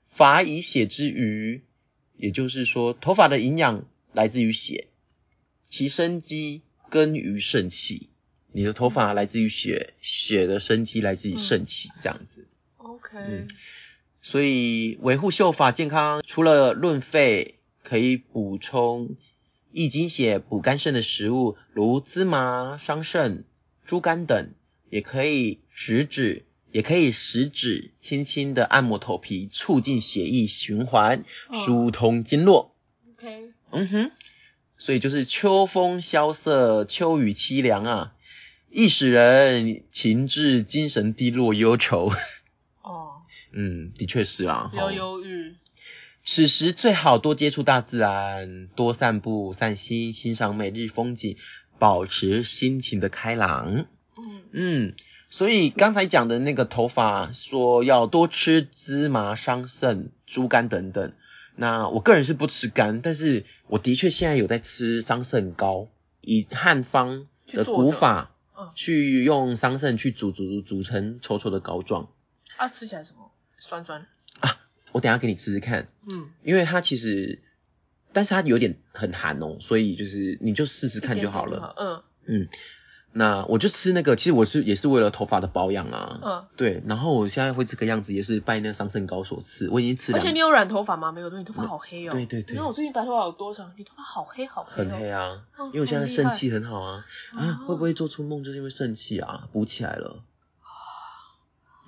[0.08, 1.64] 发以血之余，
[2.18, 4.88] 也就是说，头发的营养来自于血，
[5.70, 8.10] 其生机根于肾气。
[8.52, 12.48] 你的头发来自于血，血的生机来自于肾气，这样子。
[12.78, 13.48] OK。
[14.22, 19.18] 所以维护秀发健康，除了润肺，可以补充。
[19.76, 23.44] 益精血、补肝肾的食物，如芝麻、桑葚、
[23.86, 24.54] 猪肝等，
[24.90, 32.74] 也可以食指，也可以食指轻轻的按摩头皮，促进血液循环，疏通经络。
[33.18, 34.12] OK，嗯哼，
[34.78, 38.14] 所以就是秋风萧瑟，秋雨凄凉啊，
[38.72, 42.14] 易使人情志精神低落、忧愁。
[42.82, 44.70] 哦， 嗯，的确是啊。
[44.72, 45.54] 比较忧郁。
[46.26, 51.38] 此时最好多接触大自然，多散步、散心，欣赏每日风景，
[51.78, 53.86] 保持心情的开朗。
[54.18, 54.94] 嗯嗯，
[55.30, 61.14] 所以刚才讲的那个头发，说要多吃芝麻、桑葚、猪肝等等。
[61.56, 65.90] 那我个人是不吃肝，但是我的确现在有在吃桑葚膏，
[66.22, 68.32] 以汉方的古法，
[68.74, 72.10] 去用桑葚去煮煮煮成稠稠的膏状。
[72.58, 73.32] 啊，吃起来什么？
[73.60, 74.08] 酸酸。
[74.96, 77.42] 我等下给你吃吃看，嗯，因为它其实，
[78.14, 82.48] 但是它有点很寒哦，所以就是你就试试看就好了，嗯嗯，
[83.12, 90.18] 那我就吃那个，其实我是也是为了头发的保养啊，嗯，对，然后我现在会这个样子，也是拜那个桑葚膏所赐，我已经吃了。
[90.18, 91.12] 而且你有染头发吗？
[91.12, 92.14] 没有，你头发好黑哦。
[92.14, 92.54] 对对对。
[92.54, 93.70] 你看我最近白头发有多长？
[93.78, 94.86] 你头发好黑好黑。
[94.86, 95.44] 很黑啊，
[95.74, 100.24] 因为我现在肾气很好啊，啊，会不会做出梦就是因为肾气啊补起来了？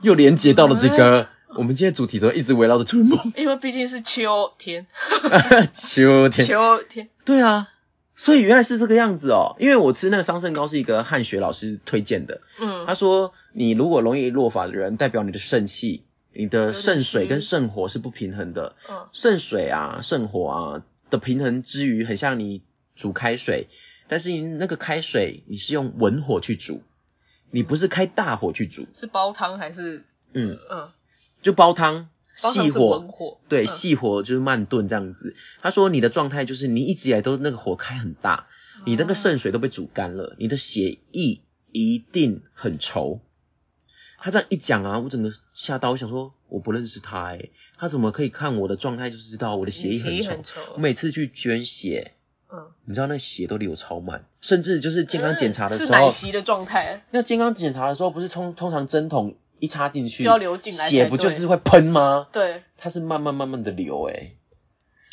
[0.01, 1.29] 又连接到了这个。
[1.57, 4.85] 我们今天主题都一直围绕着春梦， 因为毕竟是秋天。
[5.73, 6.47] 秋天。
[6.47, 7.09] 秋天。
[7.25, 7.69] 对啊，
[8.15, 9.55] 所以原来是这个样子哦。
[9.59, 18.75] 因为我吃那个桑葚膏是一个汉学老师推荐的，嗯，他说你如果容易落发的人，代表你的肾气、你的肾水跟肾火是不平衡的。
[18.89, 22.61] 嗯，肾水啊、肾火啊的平衡之余，很像你
[22.95, 23.67] 煮开水，
[24.07, 26.81] 但是你那个开水你是用文火去煮，
[27.49, 28.85] 你不是开大火去煮。
[28.93, 30.03] 是煲汤还是？
[30.33, 30.87] 嗯嗯。
[31.41, 35.35] 就煲汤，细火，对，细火就是慢炖这样子。
[35.61, 38.47] 他说你的状态就是你一直以来都那个火开很大，
[38.85, 43.19] 你那个肾水都被煮干了，你的血液一定很稠。
[44.19, 50.57] 他这样一讲啊，我整个吓到，我想说我不认识他哎，他怎么可以看我的状态就知道我的血液很稠？
[50.73, 52.13] 我每次去捐血，
[52.51, 57.05] 嗯，你知道那血都流超慢，甚至就是健康检查的时候，是奶昔的状态。
[57.11, 59.35] 那健康检查的时候不是通通常针筒。
[59.59, 62.27] 一插进去，就要流进来，血不就是会喷吗？
[62.31, 64.35] 对，它是慢慢慢慢的流诶。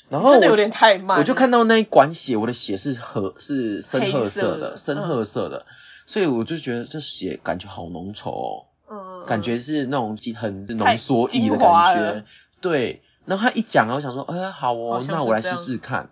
[0.08, 5.66] 然后真的有点太慢，我就看到那一管血，我的血是褐是深褐色的，深褐色的，
[6.06, 12.24] 所以我就觉得这血感觉好浓稠哦，嗯，感觉是那种很浓缩液的感觉，
[12.60, 13.02] 对。
[13.24, 16.10] 然后他一讲啊，我想说，哎，好哦，那我来试试看。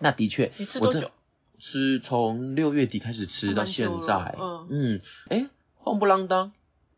[0.00, 1.08] 那的确，你吃多久？
[1.60, 4.66] 吃从六月底开始吃到现在，嗯。
[4.68, 5.46] 嗯，哎，
[5.76, 6.50] 慌不啷当。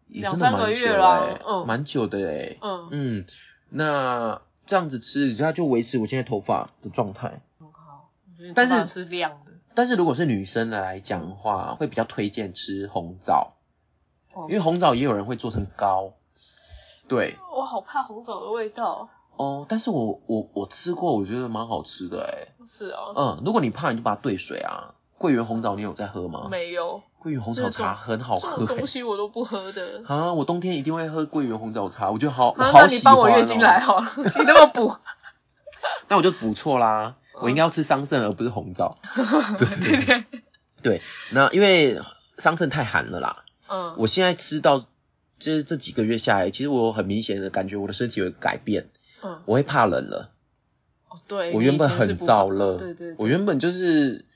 [0.06, 3.26] 两三个月了，嗯，蛮久的哎，嗯嗯，
[3.70, 7.42] 那这样子吃，它就维持我现在头发的状态。
[7.58, 8.10] 很好，
[8.54, 9.52] 但是是亮的。
[9.74, 13.54] 但是如果是女生来讲的话，会比较推荐吃红枣，
[14.48, 16.12] 因为红枣也有人会做成糕。
[17.08, 17.36] 对。
[17.54, 19.08] 我好怕红枣的味道。
[19.36, 22.54] 哦，但是我我我吃过，我觉得蛮好吃的哎。
[22.64, 23.00] 是啊。
[23.16, 24.94] 嗯，如果你怕，你就把它兑水啊。
[25.18, 26.48] 桂圆红枣你有在喝吗？
[26.50, 27.02] 没有。
[27.24, 30.02] 桂圆红枣茶很好喝，东西我都不喝的。
[30.06, 32.86] 啊，我冬天一定会喝桂圆红枣茶，我觉得好好喜欢。
[32.86, 34.94] 那你帮我月经来好了， 你那么补。
[36.08, 38.98] 那我就补错啦，我应该要吃桑葚而不是红枣。
[39.58, 40.24] 对对对。
[40.82, 41.00] 对，
[41.32, 41.98] 那因为
[42.36, 43.44] 桑葚太寒了啦。
[43.68, 43.94] 嗯。
[43.96, 44.86] 我现在吃到就
[45.38, 48.90] 是这几个月下来，其实我很明显的感觉我的身体有改变。
[49.22, 49.40] 嗯。
[49.46, 50.30] 我会怕冷了。
[51.08, 51.54] 哦，对。
[51.54, 52.76] 我原本很燥热。
[52.76, 53.14] 对对。
[53.16, 54.26] 我原本就是。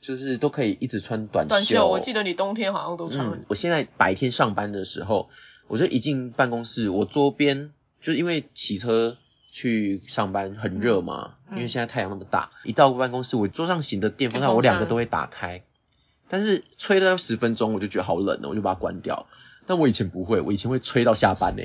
[0.00, 3.26] 就是都可以一直穿短袖，我记得你冬天好像都穿。
[3.26, 5.28] 嗯，我现在白天上班的时候，
[5.66, 9.16] 我就一进办公室，我桌边就因为骑车
[9.50, 15.64] 去上班很热嘛，因为现在太阳那么大，一到办公室，我桌上型的电风扇我两个都会打开，
[16.28, 19.26] 但是吹了十分钟我就觉得好冷哦，我就把它关掉。
[19.66, 21.62] 但我以前不会，我以前会吹到下班呢。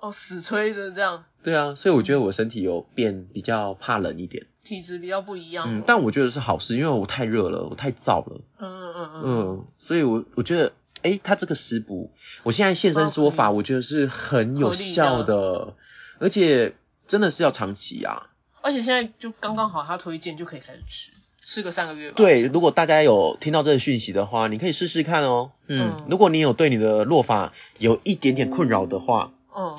[0.00, 1.24] 哦，死吹着这样。
[1.42, 4.46] 对啊，所以我觉得我身体有变比较怕冷一点。
[4.66, 12.10] 体质比较不一样，嗯，但我觉得是好事，因为我太热了，我太燥了，嗯嗯嗯嗯，所以我我觉得，哎，他这个食补，
[12.42, 15.74] 我现在现身说法，我觉得是很有效的，
[16.18, 16.74] 而且
[17.06, 18.28] 真的是要长期啊，
[18.60, 22.14] 而且现在就刚刚好，他推荐就可以开始吃，吃个三个月吧。
[22.16, 29.78] 对，如果大家有听到这个讯息的话，你可以试试看哦，嗯，如果你有对你的落发有一点点困扰的话，嗯，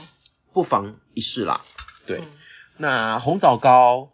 [0.54, 1.62] 不妨一试啦，
[2.06, 2.22] 对，
[2.78, 4.10] 那红枣膏。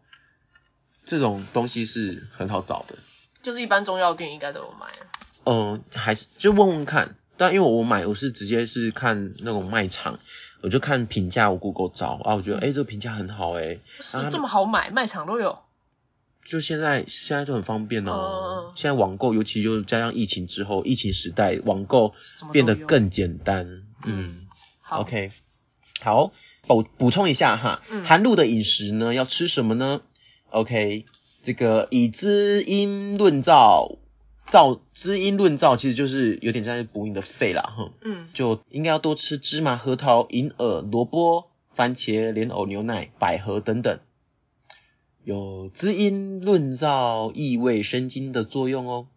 [1.05, 2.95] 这种东西是很好找的，
[3.41, 4.87] 就是一般中药店应该都有卖。
[5.45, 10.19] 嗯，还是就问问看，但因为我买我是直接是看那种卖场，
[10.61, 15.59] 我就看评价，我 Google 找啊，我觉得哎这个评价很好哎，是这么好买，卖场都有。
[16.45, 22.13] 就现在现在就很方便哦，现在网购尤其就加上疫情之后，疫情时代网购
[22.51, 23.83] 变得更简单。
[24.03, 24.45] 嗯，
[24.81, 25.31] 好，OK，
[26.01, 26.33] 好
[26.67, 30.01] 补补充一下哈，寒露的饮食呢要吃什么呢
[30.53, 31.05] ？OK，
[31.41, 33.97] 这个以滋阴润燥，
[34.47, 43.99] 燥滋阴润燥，其实就是有点在补你的肺啦，哈，嗯，就应该要多吃芝麻、核桃、银耳、萝卜、番茄、莲藕、牛奶、百合等等，
[45.23, 49.07] 有滋阴润燥、益胃生津的作用哦。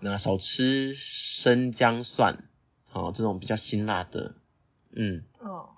[0.00, 2.44] 那少吃生姜蒜，
[2.92, 4.36] 哦，这种比较辛辣的，
[4.94, 5.24] 嗯。
[5.40, 5.70] 哦。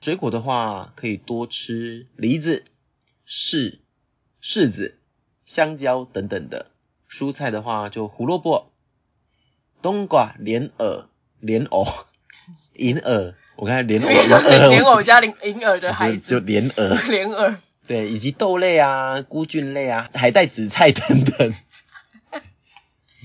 [0.00, 2.64] 水果的话，可以多吃梨子、
[3.26, 3.80] 柿、
[4.48, 4.96] 柿子、
[5.44, 6.66] 香蕉等等的。
[7.10, 8.70] 蔬菜的话，就胡萝卜、
[9.82, 11.06] 冬瓜、莲藕、
[11.40, 11.84] 莲藕、
[12.74, 13.34] 银耳。
[13.56, 14.06] 我看莲藕，
[14.70, 17.54] 莲藕加银 银耳的孩子，就莲藕，莲藕。
[17.88, 21.52] 对，以及豆类啊、菇菌类啊、海带、紫菜等等。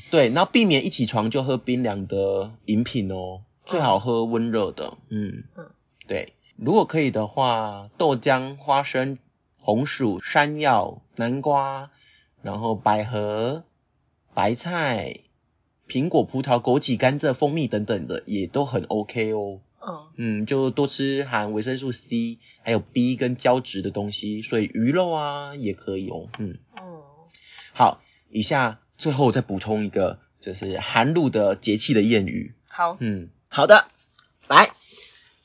[0.10, 4.98] 对，然后避免一起床就喝冰凉的饮品哦，最好喝温热的。
[5.10, 5.70] 嗯嗯，
[6.08, 9.20] 对，如果可以的话，豆浆、花生、
[9.62, 11.92] 红薯、山药、南瓜，
[12.42, 13.64] 然后百合、
[14.34, 15.22] 白菜、
[15.88, 19.62] 苹果、葡萄、枸杞、甘蔗、蜂蜜等等的，也都很 OK 哦。
[19.84, 26.30] 嗯，嗯，就多吃含维生素 C 还有 B 跟胶质的东西，所以鱼肉啊也可以哦。
[26.38, 27.02] 嗯，嗯，
[27.74, 32.54] 好，以下最后再补充一个，就是寒露的节气的谚语。
[32.68, 33.86] 好，嗯，好的，
[34.48, 34.70] 来，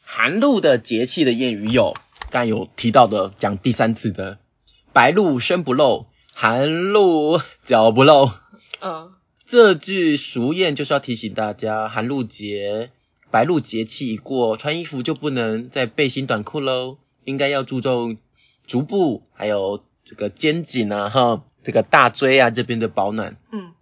[0.03, 1.95] 寒露的节气的谚语有，
[2.31, 4.39] 刚才有提到的，讲第三次的，
[4.93, 8.31] 白露身不露，寒露脚不露。
[8.81, 9.13] 嗯，
[9.45, 12.91] 这句俗谚就是要提醒大家，寒露节。
[13.29, 18.19] 白露节气一过，穿衣服就不能再背心短裤喽，应该要注重
[18.67, 23.37] 足部还有这个肩颈啊，哈，这个大椎啊这边的保暖。
[23.53, 23.73] 嗯。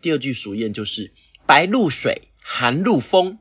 [0.00, 1.12] 第二句俗谚就是
[1.46, 3.38] 白露水，寒露风，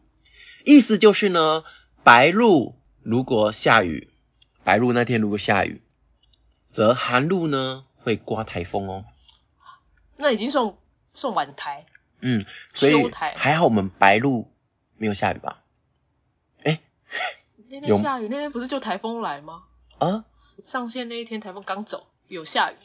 [0.64, 1.64] 意思就是呢，
[2.04, 2.76] 白露
[3.06, 4.10] 如果下雨，
[4.64, 5.80] 白露那天如果下雨，
[6.72, 9.06] 则寒露呢会刮台风哦。
[10.18, 10.74] 那已经算
[11.14, 11.86] 算晚台。
[12.22, 12.44] 嗯，
[12.74, 12.96] 所以
[13.36, 14.52] 还好我们白露。
[14.98, 15.62] 没有下雨吧？
[16.64, 16.80] 哎，
[17.70, 19.64] 那天下雨，那天不是就台风来吗？
[20.00, 20.26] 啊，
[20.64, 22.76] 上线那一天台风刚走，有下雨。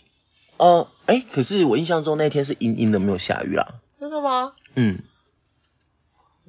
[0.58, 3.80] 哦，哎，可是我印象中那天是阴阴的，没有下雨啦。
[3.98, 4.52] 真的吗？
[4.74, 5.02] 嗯，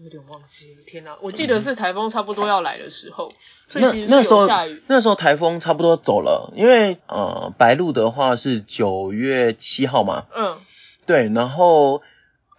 [0.03, 0.81] 有点忘记了。
[0.85, 3.31] 天哪，我记得是台风差不多要来的时候，
[3.67, 4.81] 所以其实那时候下雨。
[4.87, 10.25] 那时候台风差不多走了，因为呃，白鹿的话是九月七号嘛。
[10.35, 10.57] 嗯。
[11.05, 12.01] 对，然后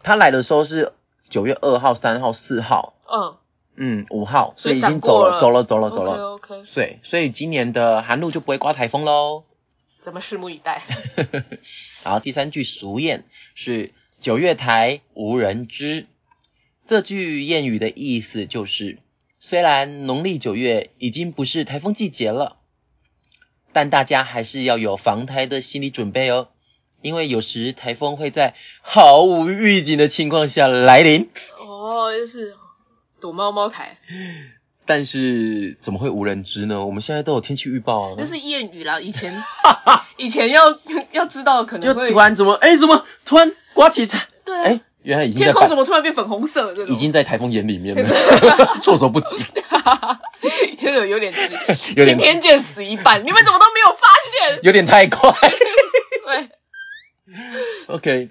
[0.03, 0.93] 他来的时候是。
[1.29, 3.37] 九月二号、三号、四号，嗯
[3.75, 6.35] 嗯，五号，所以已经走了，走了，走了，走了。
[6.35, 9.45] OK，对，所以今年的寒露就不会刮台风喽。
[10.03, 10.83] 咱们拭目以待。
[12.05, 13.23] 好，第三句俗谚
[13.55, 16.05] 是“九月台无人知”。
[16.87, 18.99] 这句谚语的意思就是，
[19.41, 22.57] 虽然农历九月已经不是台风季节了，
[23.73, 26.49] 但大家还是要有防台的心理准备哦。
[27.01, 31.31] 因为有时台风会在毫无预警的情况下来临。
[31.59, 32.55] 哦，就是
[33.21, 33.99] 躲猫猫台。
[34.87, 36.85] 但是怎么会无人知呢？
[36.87, 38.15] 我们现在都有天气预报啊。
[38.19, 39.43] 那是谚语啦，以前
[40.17, 40.63] 以前要
[41.11, 42.07] 要知道可能会。
[42.07, 44.29] 就突然怎么哎怎么突然刮起台？
[44.45, 44.57] 对。
[44.57, 46.75] 哎，原来已经天空怎么突然变粉红色了？
[46.75, 46.85] 这？
[46.87, 48.09] 已经在台风眼里面了，
[48.81, 49.43] 措手不及。
[50.81, 51.49] 真 的有点迟，
[52.05, 53.25] 晴天见死一半。
[53.27, 54.09] 你们怎么都没有发
[54.51, 54.61] 现？
[54.63, 55.33] 有点太快。
[56.25, 56.51] 对。
[57.89, 58.29] OK，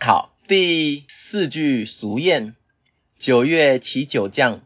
[0.00, 2.52] 好，第四句俗谚：
[3.18, 4.60] 九月起九降，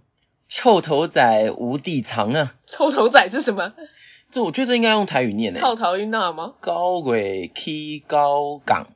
[0.48, 2.54] 臭头仔无地藏啊！
[2.66, 3.72] 臭头仔是什么？
[4.30, 5.60] 这我觉得应该用台语念诶。
[5.60, 6.54] 臭头音那吗？
[6.60, 8.88] 高鬼起高岗，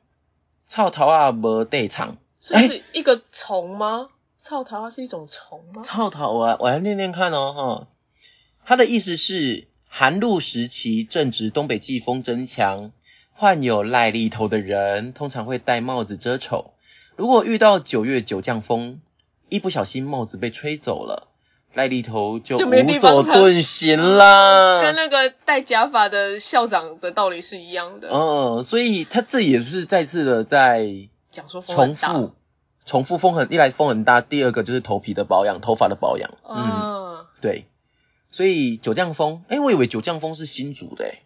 [0.67, 2.17] 臭头啊无地藏。
[2.43, 4.09] 所以是一个虫吗？
[4.37, 5.81] 草头啊是一种虫吗？
[5.81, 7.87] 草头啊，我来念念看哦哈。
[8.65, 12.91] 它的意思是寒露时期正值东北季风增强。
[13.35, 16.73] 患有癞痢头的人通常会戴帽子遮丑。
[17.15, 19.01] 如果遇到九月九降风，
[19.49, 21.29] 一不小心帽子被吹走了，
[21.73, 24.81] 癞痢头就无所遁形啦。
[24.81, 28.09] 跟那个戴假发的校长的道理是一样的。
[28.11, 30.85] 嗯，所以他这也是再次的在
[31.33, 32.35] 讲说重复
[32.85, 36.29] 重复风很一来风很大，第二个就是头皮的保养，头发的保养。
[36.47, 37.65] 嗯，对。
[38.31, 41.23] 所以九降风，哎，我以为九降风是新竹的哎。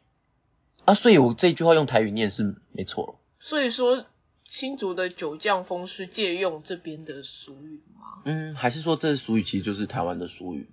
[0.85, 4.05] 啊，所以我这句话用台语念是没错所以说，
[4.49, 8.21] 新竹的九降风是借用这边的俗语吗？
[8.23, 10.69] 嗯，还是说这俗语其实就是台湾的俗语？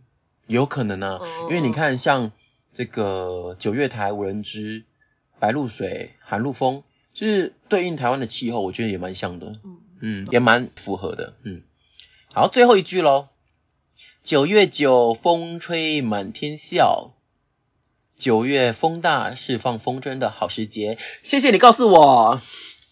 [0.47, 2.31] 有可能呢，因为你看像
[2.73, 4.85] 这个九月台无人知，
[5.41, 6.83] 白露水，寒露风，
[7.15, 9.55] 就是对应台湾的气候，我觉得也蛮像的。
[9.65, 11.35] 嗯嗯，也蛮符合的。
[11.45, 11.63] 嗯，
[12.33, 13.29] 好，最后一句喽，
[14.23, 17.15] 九月九风吹满天笑。
[18.17, 20.99] 九月风大，释放风筝的好时节。
[21.23, 22.41] 谢谢你告诉我，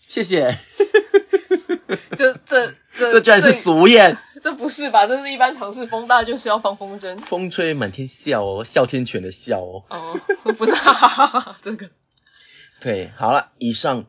[0.00, 0.58] 谢谢。
[2.16, 5.06] 这这这 这居然是俗谚，这不是吧？
[5.06, 9.84] 这是一般常识，风大就是要放风筝，风吹满天笑哦，哮天犬的笑哦。
[9.90, 10.20] 哦，
[10.54, 11.90] 不是，哈哈哈这个。
[12.80, 14.06] 对，好了，以上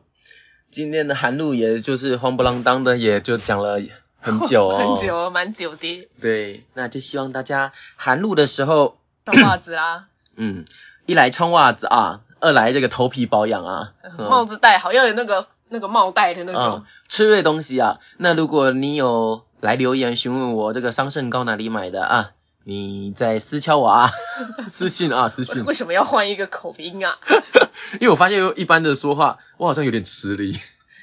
[0.74, 3.80] 今天的韩露，也就是慌不浪当的，也就讲了
[4.18, 6.08] 很久哦， 很久，蛮久的。
[6.20, 10.06] 对，那就希望大家寒露的时候穿袜子啊。
[10.34, 10.64] 嗯，
[11.06, 16.84] 一来穿袜子啊，二来这个头皮保养啊，帽子戴好，要有那个那个帽带的那种。
[17.08, 22.32] 吃对东西啊，那如果你有来留言询问我这个桑葚膏哪里买的啊，
[22.64, 24.10] 你在私敲我啊，
[24.68, 25.64] 私信啊，私信。
[25.64, 27.18] 为什么要换一个口音啊？
[28.00, 30.58] 因为我发现一般的说话，我好像有点吃力。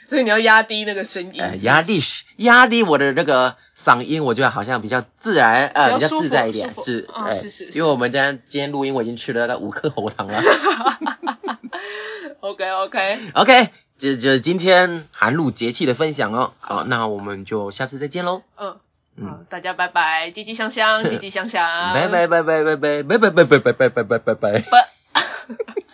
[0.09, 2.01] 所以你要压低那个声音，压低
[2.36, 7.66] 压低我的那个嗓音，我觉得好像比较自然，呃，比较自在一点，是，哎，是是。
[7.70, 10.41] 因为我们今天今天录音，我已经吃了那五颗喉糖了。
[12.41, 16.53] OK OK OK，这就是今天寒露节气的分享哦。
[16.59, 18.41] 好，那我们就下次再见喽。
[18.59, 18.78] 嗯
[19.26, 21.93] 好，大家拜拜，积极向上，积极向上。
[21.93, 24.59] 拜拜拜拜拜拜拜拜拜拜拜拜拜拜拜。
[24.59, 25.91] 不。